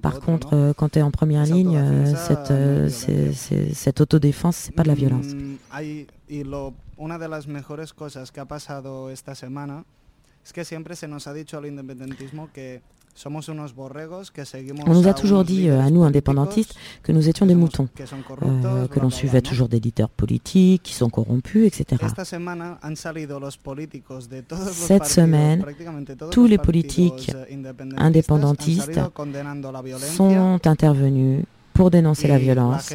[0.00, 1.80] par contre, quand tu es en première ligne,
[2.16, 2.52] cette,
[3.72, 5.26] cette autodéfense, c'est pas de la violence.
[14.86, 17.88] On nous a toujours dit, euh, à nous indépendantistes, que nous étions des moutons,
[18.42, 22.02] euh, que l'on suivait toujours des leaders politiques qui sont corrompus, etc.
[24.72, 25.64] Cette semaine,
[26.32, 27.56] tous les politiques eh,
[27.96, 29.00] indépendantistes
[30.16, 32.92] sont intervenus pour dénoncer la violence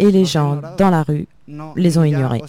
[0.00, 1.26] et les gens dans la rue
[1.76, 2.42] les ont ignorés.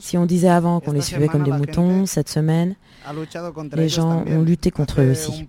[0.00, 2.74] Si on disait avant qu'on les suivait comme des moutons, cette semaine,
[3.74, 5.46] les gens ont lutté contre eux aussi.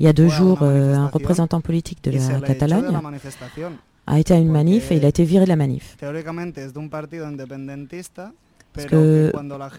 [0.00, 2.98] Il y a deux jours, euh, un représentant politique de la Catalogne
[4.06, 5.96] a été à une manif et il a été viré de la manif.
[8.74, 9.32] Parce que,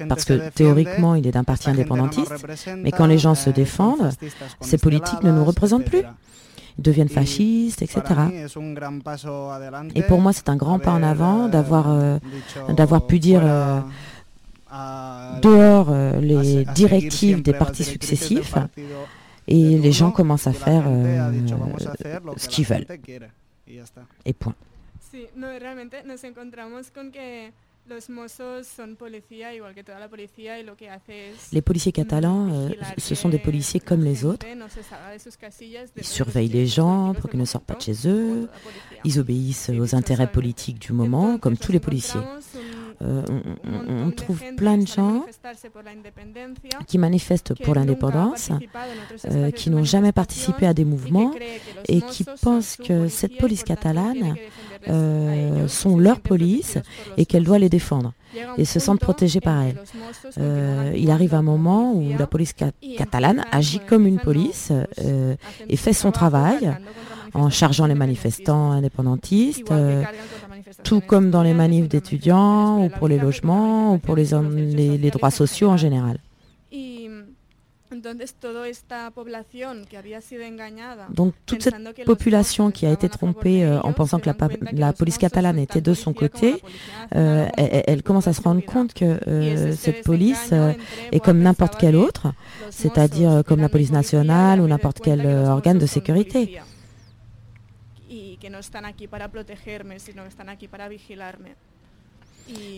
[0.08, 2.34] parce que théoriquement, il est d'un parti indépendantiste,
[2.78, 4.12] mais quand les gens se défendent,
[4.62, 6.04] ces politiques ne nous représentent plus.
[6.78, 8.02] Ils deviennent fascistes, etc.
[9.96, 12.18] Et pour moi, c'est un grand pas en avant d'avoir euh,
[12.70, 13.80] d'avoir pu dire euh,
[15.42, 18.56] dehors euh, les directives des partis successifs
[19.48, 21.32] et les gens commencent à faire euh,
[22.38, 22.88] ce qu'ils veulent.
[24.26, 24.56] Et point.
[27.86, 30.10] Sí, no, realmente nos encontramos con que los mozos son policía igual que toda la
[30.10, 34.04] policía y lo que hace es Les policiers catalans, euh, ce sont des policiers comme
[34.04, 34.46] les autres.
[35.96, 38.50] Ils surveillent les gens pour qu'ils ne sortent pas de chez eux.
[39.04, 42.22] Ils obéissent aux intérêts politiques du moment, comme tous les policiers.
[43.02, 43.24] Euh,
[43.88, 45.26] on, trouve plein de gens
[46.88, 48.52] qui manifestent pour l'indépendance,
[49.26, 51.34] euh, qui n'ont jamais participé à des mouvements
[51.90, 54.36] et qui pensent que cette police catalane
[54.90, 56.78] euh, sont leur police
[57.18, 58.14] et qu'elle doit les défendre
[58.58, 59.78] et se sentent protégés par elle.
[60.40, 64.72] Euh, il arrive un moment où la police ca- catalane agit comme une police
[65.04, 65.36] euh,
[65.70, 66.76] et fait son travail
[67.34, 70.04] en chargeant les manifestants indépendantistes, euh,
[70.84, 74.98] tout comme dans les manifs d'étudiants ou pour les logements ou pour les, hommes- les-
[74.98, 76.18] les droits sociaux en général.
[78.06, 81.08] Y entonces toda esta población que había sido engañada?
[81.10, 84.30] Donc toute cette population qui a été trompée euh, en pensant que
[84.74, 86.62] la, police catalane était de son côté,
[87.16, 90.54] euh, elle, elle commence à se rendre compte que euh, cette police
[91.12, 92.34] est comme n'importe quelle autre,
[92.70, 96.62] c'est-à-dire comme la police nationale ou n'importe quel organe de sécurité.
[98.08, 101.50] y que no están aquí para protegerme sino que están aquí para vigilarme.
[101.50, 101.75] Y,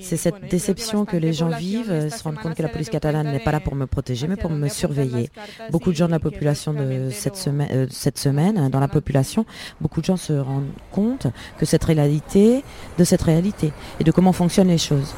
[0.02, 3.30] C'est cette déception que les gens vivent, euh, se rendent compte que la police catalane
[3.32, 5.30] n'est pas là pour me protéger, mais pour me surveiller.
[5.72, 9.46] Beaucoup de gens de la population de cette, semaine, euh, cette semaine, dans la population,
[9.82, 12.64] beaucoup de gens se rendent compte que cette réalité,
[12.98, 15.14] de cette réalité et de comment fonctionnent les choses.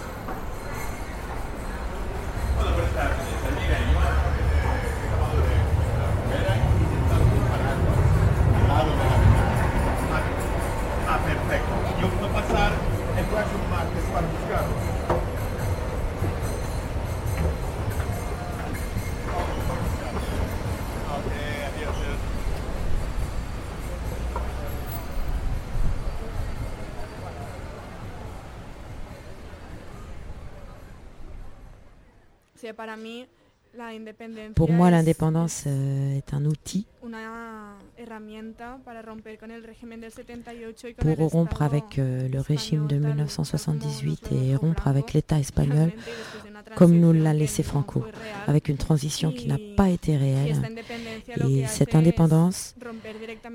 [34.56, 40.12] Pour moi, l'indépendance euh, est un outil una herramienta para romper con el régimen del
[40.12, 44.56] 78 y con el pour rompre avec euh, le régime de español, tal 1978 et
[44.56, 45.92] rompre avec l'État espagnol
[46.76, 48.04] comme nous l'a laissé Franco,
[48.48, 50.62] avec une transition qui n'a pas été réelle.
[51.48, 52.76] Et cette indépendance,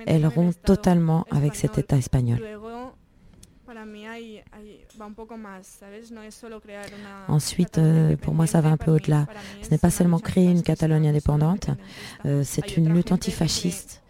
[0.07, 2.41] elle rompt totalement avec cet État espagnol.
[4.95, 6.11] Luego, para mí hay, hay- va un poco más, ¿sabes?
[6.11, 9.27] No es solo crear una Ensuite, euh, pour moi, ça va un peu au-delà.
[9.63, 11.71] Ce n'est pas seulement créer une Catalogne indépendante,
[12.25, 14.03] euh, c'est une lutte antifasciste,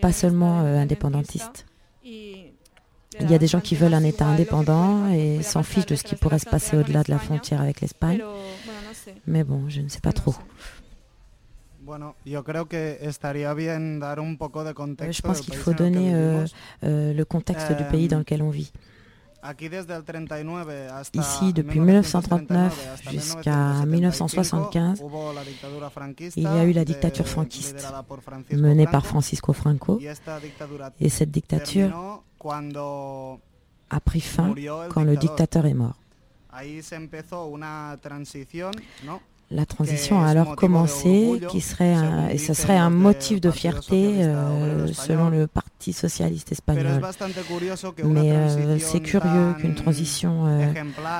[0.00, 1.66] pas seulement euh, indépendantiste.
[2.04, 6.04] Il y a des gens qui veulent un État indépendant et s'en fichent de ce
[6.04, 8.22] qui pourrait se passer au-delà de la frontière avec l'Espagne.
[9.26, 10.34] Mais bon, je ne sais pas trop.
[15.10, 16.44] Je pense qu'il faut donner euh,
[16.84, 18.72] euh, le contexte du pays dans lequel on vit.
[19.42, 26.38] Aquí desde el 39 hasta Ici, depuis 1939 1939 jusqu'à 1975, hubo la dictadura franquista
[26.38, 27.86] il y a eu la dictature franquiste
[28.52, 29.98] menée par Francisco Franco.
[31.00, 32.22] Et cette dictature
[33.90, 34.54] a pris fin
[34.92, 35.96] quand le dictateur est mort.
[39.52, 43.50] La transition que a alors commencé, qui serait un- et ce serait un motif de
[43.50, 47.00] fierté euh, selon le Parti socialiste espagnol.
[48.04, 50.72] Mais euh, c'est curieux qu'une transition euh,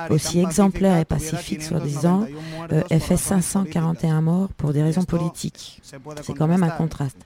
[0.09, 2.29] aussi exemplaire et pacifique, soi-disant, 591
[2.69, 5.81] muertos euh, ait fait razones 541 morts pour des raisons politiques.
[6.21, 7.17] C'est quand même un contraste.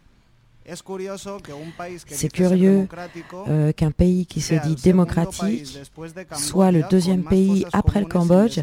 [2.08, 2.88] C'est curieux
[3.48, 5.78] euh, qu'un pays qui se dit démocratique
[6.34, 8.60] soit le deuxième pays après le Cambodge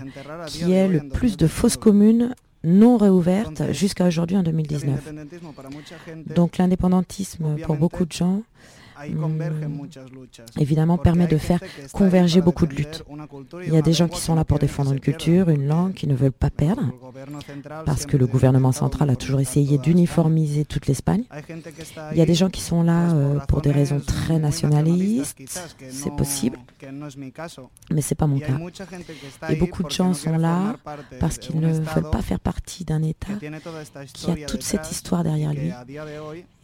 [0.48, 2.34] qui ait le plus de fausses communes
[2.64, 5.08] non réouvertes jusqu'à aujourd'hui en el 2019.
[5.08, 8.42] independentismo para mucha gente Donc l'indépendantisme pour beaucoup de gens
[10.58, 11.60] évidemment Porque permet de faire
[11.92, 13.04] converger beaucoup de luttes.
[13.66, 16.08] Il y a des gens qui sont là pour défendre une culture, une langue qu'ils
[16.08, 16.82] ne veulent pas perdre,
[17.84, 21.24] parce que le gouvernement central a toujours essayé toda d'uniformiser toute l'Espagne.
[22.12, 25.38] Il y a des gens qui sont là euh, pour des raisons très nationalistes,
[25.90, 26.58] c'est possible,
[27.90, 28.58] mais c'est pas mon cas.
[29.48, 30.76] Et beaucoup de gens sont là
[31.20, 33.32] parce qu'ils ne veulent pas faire partie d'un État
[34.14, 35.72] qui a toute cette histoire derrière lui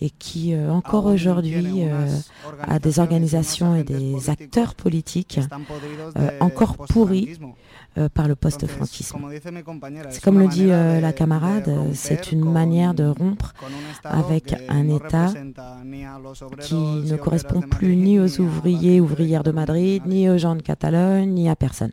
[0.00, 2.06] et qui euh, encore aujourd'hui euh,
[2.62, 5.40] a des organisations et des acteurs politiques
[6.16, 7.38] euh, encore pourris
[7.96, 9.18] euh, par le post-franquisme.
[10.10, 13.54] C'est comme le dit euh, la camarade, c'est une manière de rompre
[14.04, 15.32] avec un État
[16.60, 21.30] qui ne correspond plus ni aux ouvriers, ouvrières de Madrid, ni aux gens de Catalogne,
[21.30, 21.92] ni à personne.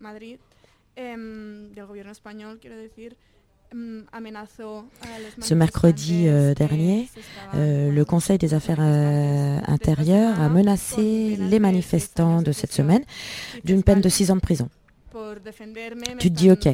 [0.01, 0.39] Madrid,
[1.03, 3.17] del gobierno español, quiero decir,
[5.41, 7.09] Ce mercredi euh, dernier,
[7.55, 13.05] euh, le Conseil des affaires euh, intérieures a menacé les manifestants de cette semaine
[13.65, 14.69] d'une peine de 6 ans de prison.
[16.19, 16.69] Tu te dis ok,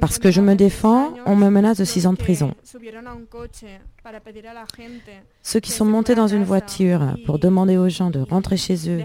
[0.00, 2.54] parce que je me défends, on me menace de 6 ans de prison.
[5.42, 9.04] Ceux qui sont montés dans une voiture pour demander aux gens de rentrer chez eux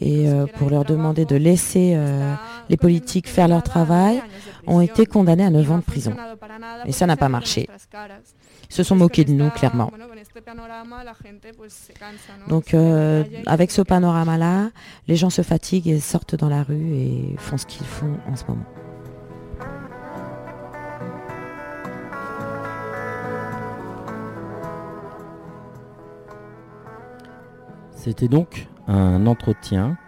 [0.00, 2.34] et euh, pour leur demander de laisser euh,
[2.68, 4.22] les politiques faire leur travail
[4.66, 6.14] ont été condamnés à 9 ans de prison.
[6.86, 7.68] Et ça n'a pas marché.
[8.70, 9.90] Ils se sont moqués de nous, clairement.
[12.48, 14.70] Donc euh, avec ce panorama-là,
[15.06, 18.36] les gens se fatiguent et sortent dans la rue et font ce qu'ils font en
[18.36, 18.64] ce moment.
[27.92, 29.98] C'était donc un entretien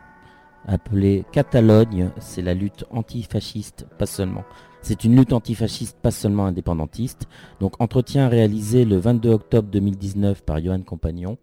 [0.67, 4.45] appelé Catalogne, c'est la lutte antifasciste, pas seulement.
[4.83, 7.29] C'est une lutte antifasciste, pas seulement indépendantiste.
[7.61, 11.39] Donc entretien réalisé le 22 octobre 2019 par Johan Compagnon,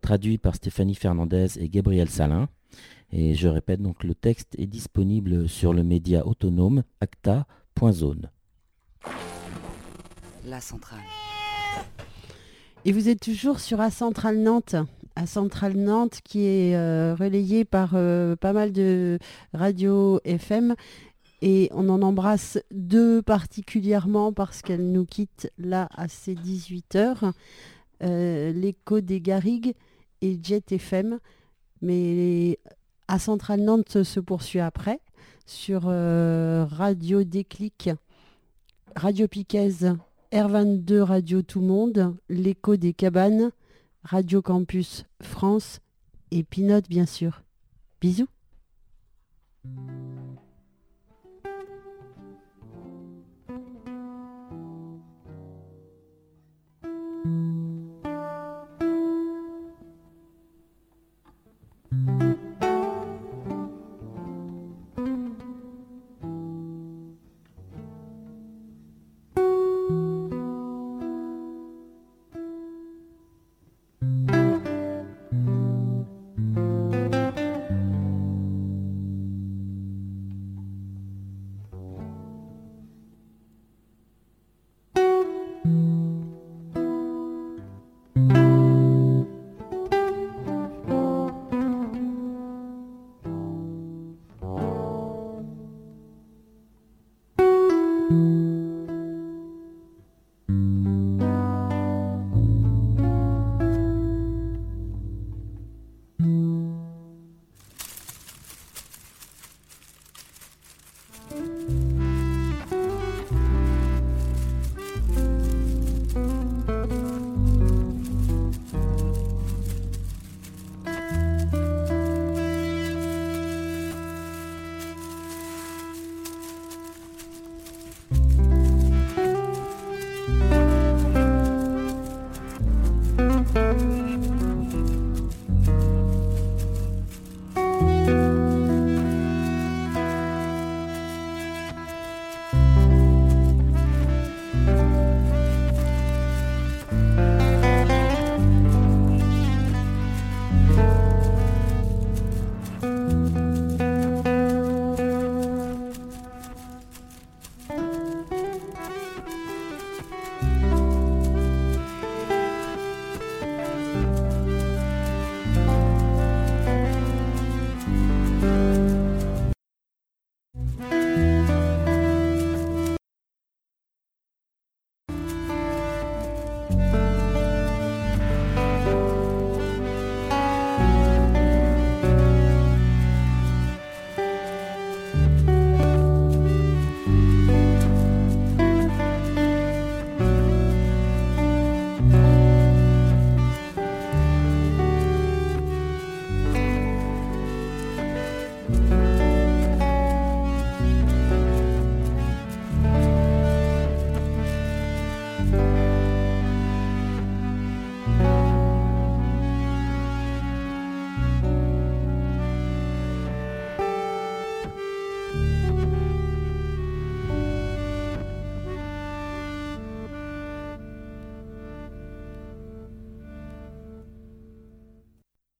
[0.00, 2.48] traduit par Stéphanie Fernandez et Gabriel Salin.
[3.12, 8.30] Et je répète, donc le texte est disponible sur le média autonome acta.zone.
[10.46, 11.00] La centrale.
[12.84, 14.76] Et vous êtes toujours sur A Centrale Nantes
[15.18, 19.18] à Centrale Nantes qui est euh, relayée par euh, pas mal de
[19.52, 20.76] radios FM
[21.40, 27.32] et on en embrasse deux particulièrement parce qu'elles nous quittent là à ces 18h.
[28.02, 29.74] Euh, l'écho des Garrigues
[30.20, 31.18] et Jet FM.
[31.80, 32.58] Mais
[33.06, 35.00] à Centrale Nantes se poursuit après
[35.46, 37.90] sur Radio Déclic,
[38.96, 39.94] Radio Piquez,
[40.32, 43.50] R22 Radio Tout Monde, l'écho des cabanes,
[44.02, 45.80] Radio Campus France
[46.30, 47.42] et Pinot bien sûr.
[48.00, 48.28] Bisous.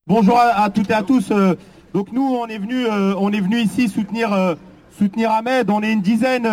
[0.08, 1.30] Bonjour à, toutes et à tous.
[1.32, 1.54] Euh,
[1.92, 4.54] donc nous, on est venu, euh, on est venu ici soutenir, euh,
[4.98, 5.68] soutenir Ahmed.
[5.68, 6.48] On est une dizaine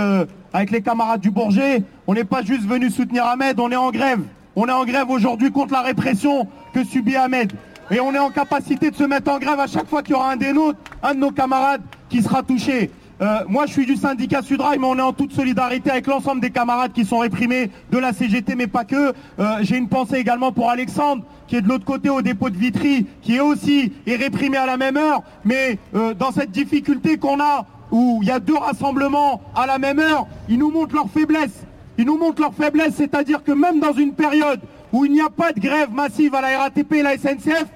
[0.51, 1.81] avec les camarades du Bourget.
[2.05, 4.19] On n'est pas juste venu soutenir Ahmed, on est en grève.
[4.57, 7.53] On est en grève aujourd'hui contre la répression que subit Ahmed.
[7.91, 10.17] Et on est en capacité de se mettre en grève à chaque fois qu'il y
[10.17, 12.91] aura un des nôtres, un de nos camarades qui sera touché.
[13.21, 16.41] Euh, moi, je suis du syndicat Sudrail, mais on est en toute solidarité avec l'ensemble
[16.41, 19.13] des camarades qui sont réprimés de la CGT, mais pas que.
[19.39, 22.57] Euh, j'ai une pensée également pour Alexandre, qui est de l'autre côté au dépôt de
[22.57, 25.23] Vitry, qui est aussi est réprimé à la même heure.
[25.45, 29.77] Mais euh, dans cette difficulté qu'on a, où il y a deux rassemblements à la
[29.77, 31.63] même heure, ils nous montrent leur faiblesse.
[31.97, 34.59] Ils nous montrent leur faiblesse, c'est-à-dire que même dans une période
[34.91, 37.67] où il n'y a pas de grève massive à la RATP et la SNCF,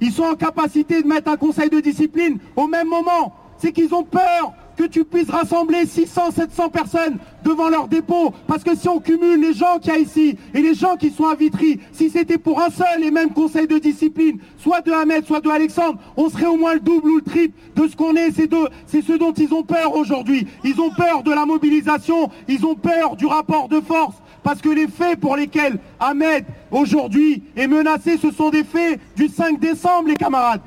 [0.00, 3.94] ils sont en capacité de mettre un conseil de discipline au même moment c'est qu'ils
[3.94, 8.32] ont peur que tu puisses rassembler 600, 700 personnes devant leur dépôt.
[8.46, 11.10] Parce que si on cumule les gens qu'il y a ici et les gens qui
[11.10, 14.92] sont à Vitry, si c'était pour un seul et même conseil de discipline, soit de
[14.92, 17.96] Ahmed, soit de Alexandre, on serait au moins le double ou le triple de ce
[17.96, 18.30] qu'on est.
[18.30, 18.48] C'est,
[18.86, 20.46] c'est ce dont ils ont peur aujourd'hui.
[20.62, 24.14] Ils ont peur de la mobilisation, ils ont peur du rapport de force.
[24.44, 29.28] Parce que les faits pour lesquels Ahmed aujourd'hui est menacé, ce sont des faits du
[29.28, 30.60] 5 décembre, les camarades.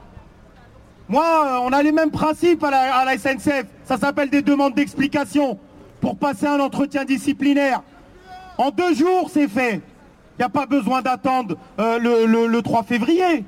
[1.10, 3.66] Moi, euh, on a les mêmes principes à la, SNCF.
[3.86, 5.58] Ça s'appelle des demandes d'explication
[6.00, 7.82] pour passer un entretien disciplinaire.
[8.58, 9.76] En deux jours, c'est fait.
[9.76, 13.46] Il n'y a pas besoin d'attendre euh, le, 3 février.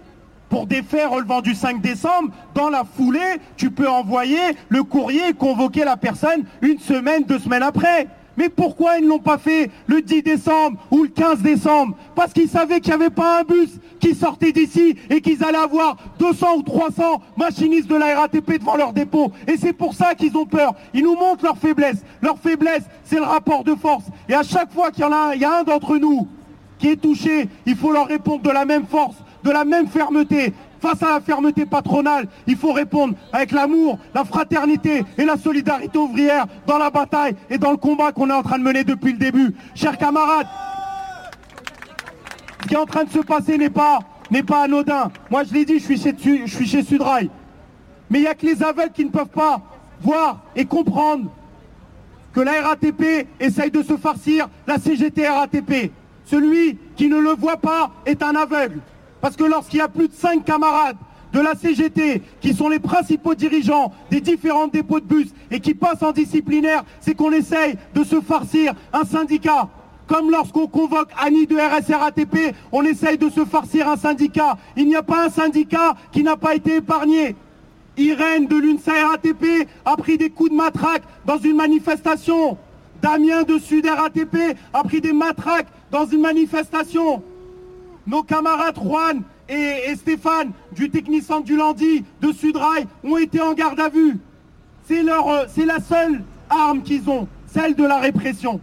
[0.50, 4.40] Pour des faits relevant du 5 décembre, dans la foulée, tu peux envoyer
[4.70, 8.08] le courrier et convoquer la personne une semaine, deux semaines après.
[8.38, 11.96] Mais pourquoi ils ne l'ont pas fait le 10 décembre ou le 15 décembre?
[12.16, 13.70] Parce qu'ils savaient qu'il n'y avait pas un bus
[14.00, 18.76] qui sortait d'ici et qu'ils allaient avoir 200 ou 300 machinistes de la RATP devant
[18.76, 19.32] leur dépôt.
[19.48, 20.74] Et c'est pour ça qu'ils ont peur.
[20.94, 22.04] Ils nous montrent leur faiblesse.
[22.22, 24.06] Leur faiblesse, c'est le rapport de force.
[24.28, 26.28] Et à chaque fois qu'il y en a, il y a un d'entre nous
[26.80, 30.54] qui est touché, il faut leur répondre de la même force, de la même fermeté.
[30.84, 35.98] Face à la fermeté patronale, il faut répondre avec l'amour, la fraternité et la solidarité
[35.98, 39.14] ouvrière dans la bataille et dans le combat qu'on est en train de mener depuis
[39.14, 39.56] le début.
[39.76, 40.48] Chers camarades,
[42.62, 44.00] ce qui est en train de se passer n'est pas,
[44.46, 45.10] pas anodin.
[45.32, 46.14] Moi, je l'ai dit, je suis chez,
[46.46, 47.30] je Sudrail.
[48.10, 49.62] Mais il n'y a que les aveugles qui ne peuvent pas
[50.02, 51.32] voir et comprendre
[52.34, 55.94] que la RATP essaye de se farcir la CGT RATP.
[56.26, 58.82] Celui qui ne le voit pas est un aveugle.
[59.24, 60.98] Parce que lorsqu'il y a plus de cinq camarades
[61.32, 65.74] de la CGT, qui sont les principaux dirigeants des différents dépôts de bus et qui
[65.74, 69.70] passent en disciplinaire, c'est qu'on essaye de se farcir un syndicat.
[70.08, 74.58] Comme lorsqu'on convoque Annie de RSRATP, on essaye de se farcir un syndicat.
[74.76, 77.38] Il n'y a pas un syndicat qui n'a pas été épargné.
[77.96, 82.58] Irène de l'UNSA RATP a pris des coups de matraque dans une manifestation.
[83.02, 87.24] Damien de Sud RATP a pris des matraques dans une manifestation.
[88.06, 93.80] Nos camarades Juan et, Stéphane du Technicentre du Landy de Sudrail ont été en garde
[93.80, 94.18] à vue.
[94.86, 98.60] C'est euh, c'est la seule arme qu'ils ont, celle de la répression.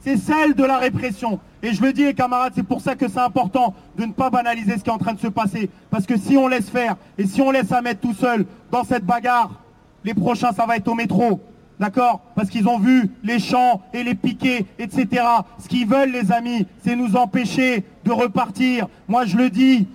[0.00, 1.40] C'est celle de la répression.
[1.62, 4.30] Et je le dis, les camarades, c'est pour ça que c'est important de ne pas
[4.30, 5.70] banaliser ce qui est en train de se passer.
[5.90, 9.04] Parce que si on laisse faire et si on laisse Ahmed tout seul dans cette
[9.04, 9.50] bagarre,
[10.04, 11.40] les prochains, ça va être au métro.
[11.78, 15.22] D'accord Parce qu'ils ont vu les champs et les piquets, etc.
[15.58, 18.88] Ce qu'ils veulent, les amis, c'est nous empêcher de repartir.
[19.08, 19.86] Moi, je le dis,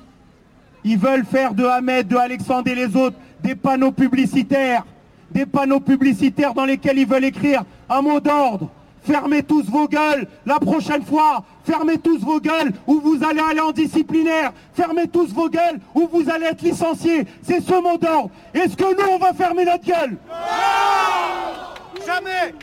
[0.83, 4.85] ils veulent faire de Ahmed, de Alexandre et les autres des panneaux publicitaires.
[5.31, 8.69] Des panneaux publicitaires dans lesquels ils veulent écrire un mot d'ordre.
[9.03, 11.43] Fermez tous vos gueules la prochaine fois.
[11.63, 14.51] Fermez tous vos gueules ou vous allez aller en disciplinaire.
[14.73, 17.25] Fermez tous vos gueules ou vous allez être licenciés.
[17.41, 18.29] C'est ce mot d'ordre.
[18.53, 20.17] Est-ce que nous, on va fermer notre gueule?
[22.05, 22.55] Jamais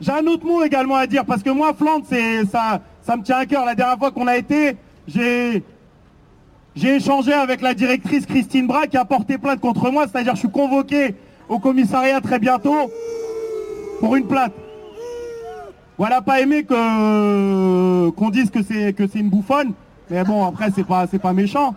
[0.00, 2.06] J'ai un autre mot également à dire, parce que moi, Flandre,
[2.50, 3.64] ça, ça me tient à cœur.
[3.64, 4.76] La dernière fois qu'on a été,
[5.06, 5.62] j'ai
[6.78, 10.40] j'ai échangé avec la directrice Christine Bras qui a porté plainte contre moi, c'est-à-dire je
[10.40, 11.16] suis convoqué
[11.48, 12.92] au commissariat très bientôt
[13.98, 14.52] pour une plainte.
[15.96, 19.72] Voilà, pas aimé qu'on dise que c'est que c'est une bouffonne,
[20.08, 21.74] mais bon après c'est pas c'est pas méchant.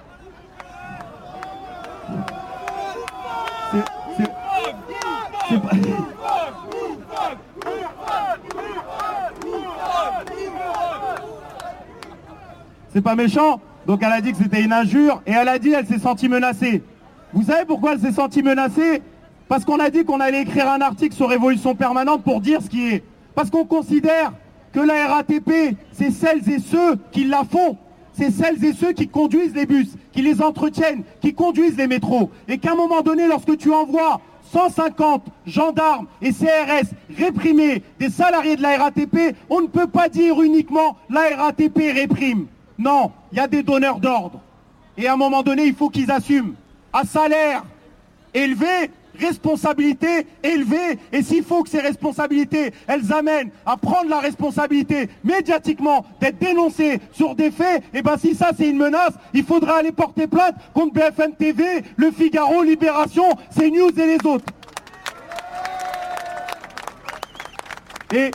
[12.94, 13.62] C'est pas méchant.
[13.88, 16.30] Donc elle a dit que c'était une injure et elle a dit qu'elle s'est sentie
[16.30, 16.84] menacée.
[17.34, 19.02] Vous savez pourquoi elle s'est sentie menacée?
[19.48, 22.70] Parce qu'on a dit qu'on allait écrire un article sur Révolution Permanente pour dire ce
[22.70, 23.04] qui est.
[23.36, 24.34] Parce qu'on considère
[24.72, 27.78] que la RATP, c'est celles et ceux qui la font.
[28.14, 32.30] C'est celles et ceux qui conduisent les bus, qui les entretiennent, qui conduisent les métros.
[32.48, 34.22] Et qu'à un moment donné, lorsque tu envoies
[34.52, 40.42] 150 gendarmes et CRS réprimer des salariés de la RATP, on ne peut pas dire
[40.42, 42.48] uniquement la RATP réprime.
[42.78, 44.42] Non, il y a des donneurs d'ordre.
[44.98, 46.56] Et à un moment donné, il faut qu'ils assument.
[46.92, 47.64] À salaire
[48.34, 48.92] élevé,
[49.26, 51.00] responsabilité élevée.
[51.12, 57.00] Et s'il faut que ces responsabilités, elles amènent à prendre la responsabilité médiatiquement d'être dénoncées
[57.12, 60.56] sur des faits, et ben si ça c'est une menace, il faudra aller porter plainte
[60.74, 61.64] contre BFM TV,
[61.96, 64.46] Le Figaro, Libération, CNews et les autres.
[68.14, 68.32] Et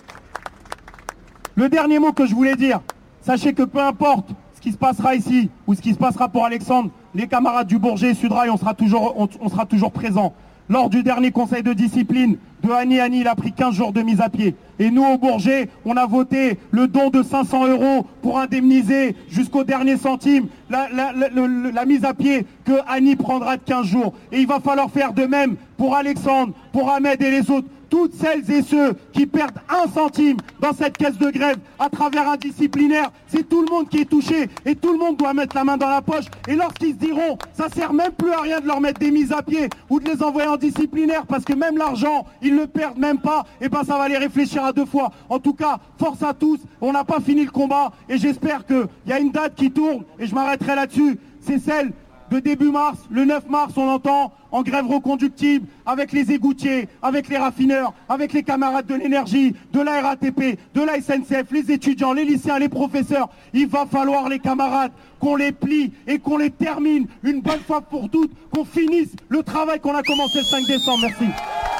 [1.54, 2.80] le dernier mot que je voulais dire,
[3.20, 6.44] sachez que peu importe ce qui se passera ici ou ce qui se passera pour
[6.44, 10.34] Alexandre, les camarades du Bourget et Sudrail, on sera toujours, on, sera toujours présents.
[10.68, 14.02] Lors du dernier conseil de discipline de Annie Annie, il a pris 15 jours de
[14.02, 14.56] mise à pied.
[14.80, 19.62] Et nous, au Bourget, on a voté le don de 500 euros pour indemniser jusqu'au
[19.62, 24.14] dernier centime la, la, mise à pied que Annie prendra de 15 jours.
[24.32, 28.14] Et il va falloir faire de même pour Alexandre, pour Ahmed et les autres toutes
[28.14, 32.36] celles et ceux qui perdent un centime dans cette caisse de grève à travers un
[32.36, 35.64] disciplinaire, c'est tout le monde qui est touché et tout le monde doit mettre la
[35.64, 36.24] main dans la poche.
[36.48, 39.32] Et lorsqu'ils se diront, ça sert même plus à rien de leur mettre des mises
[39.32, 42.98] à pied ou de les envoyer en disciplinaire parce que même l'argent, ils le perdent
[42.98, 45.10] même pas, et ben ça va les réfléchir à deux fois.
[45.28, 48.86] En tout cas, force à tous, on n'a pas fini le combat et j'espère qu'il
[49.06, 51.18] y a une date qui tourne et je m'arrêterai là-dessus.
[51.40, 51.92] C'est celle
[52.30, 57.28] de début mars, le 9 mars, on entend en grève reconductible avec les égoutiers, avec
[57.28, 62.12] les raffineurs, avec les camarades de l'énergie, de la RATP, de la SNCF, les étudiants,
[62.12, 63.28] les lycéens, les professeurs.
[63.52, 67.80] Il va falloir, les camarades, qu'on les plie et qu'on les termine une bonne fois
[67.80, 71.02] pour toutes, qu'on finisse le travail qu'on a commencé le 5 décembre.
[71.02, 71.75] Merci.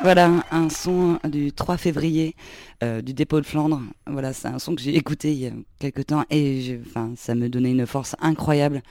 [0.00, 2.36] Voilà un son du 3 février
[2.84, 3.82] euh, du dépôt de Flandre.
[4.06, 6.80] Voilà, c'est un son que j'ai écouté il y a quelques temps et
[7.16, 8.82] ça me donnait une force incroyable.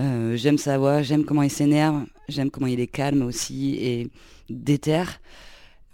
[0.00, 4.08] Euh, j'aime sa voix, j'aime comment il s'énerve, j'aime comment il est calme aussi et
[4.48, 5.20] déterre.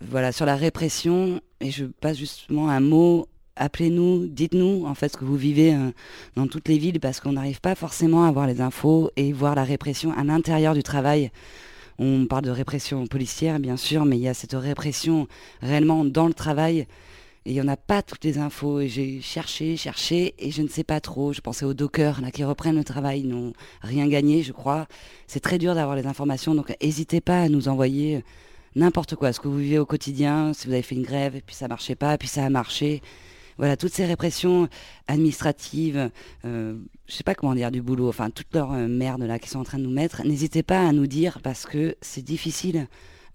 [0.01, 3.26] Voilà, sur la répression, et je passe justement un mot,
[3.57, 5.90] appelez-nous, dites-nous en fait ce que vous vivez euh,
[6.36, 9.57] dans toutes les villes parce qu'on n'arrive pas forcément à voir les infos et voir
[9.57, 11.32] la répression à l'intérieur du travail.
[11.99, 15.28] On parle de répression policière, bien sûr, mais il y a cette répression
[15.62, 16.86] réellement dans le travail.
[17.47, 18.80] Et il n'y en a pas toutes les infos.
[18.80, 21.32] Et j'ai cherché, cherché, et je ne sais pas trop.
[21.32, 24.86] Je pensais aux dockers là, qui reprennent le travail, ils n'ont rien gagné, je crois.
[25.26, 28.24] C'est très dur d'avoir les informations, donc n'hésitez pas à nous envoyer
[28.74, 31.40] n'importe quoi, ce que vous vivez au quotidien, si vous avez fait une grève, et
[31.40, 33.01] puis ça marchait pas, puis ça a marché
[33.59, 34.68] voilà, toutes ces répressions
[35.07, 36.11] administratives,
[36.44, 36.78] euh,
[37.09, 39.59] je sais pas comment dire, du boulot, enfin, toute leur euh, merde là qu'ils sont
[39.59, 42.86] en train de nous mettre, n'hésitez pas à nous dire parce que c'est difficile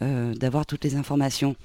[0.02, 1.56] euh, d'avoir toutes les informations.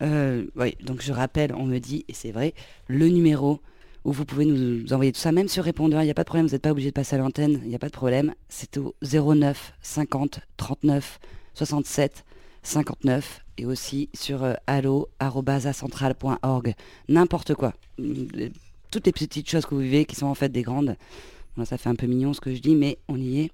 [0.00, 2.54] oui, donc je rappelle, on me dit, et c'est vrai,
[2.86, 3.60] le numéro
[4.04, 6.28] où vous pouvez nous envoyer tout ça, même sur répondeur, il n'y a pas de
[6.28, 8.34] problème, vous n'êtes pas obligé de passer à l'antenne, il n'y a pas de problème,
[8.48, 11.18] c'est au 09 50 39
[11.54, 12.24] 67
[12.62, 14.54] 59 et aussi sur euh.
[17.08, 17.74] N'importe quoi.
[18.90, 20.96] Toutes les petites choses que vous vivez qui sont en fait des grandes.
[21.64, 23.50] ça fait un peu mignon ce que je dis, mais on y est.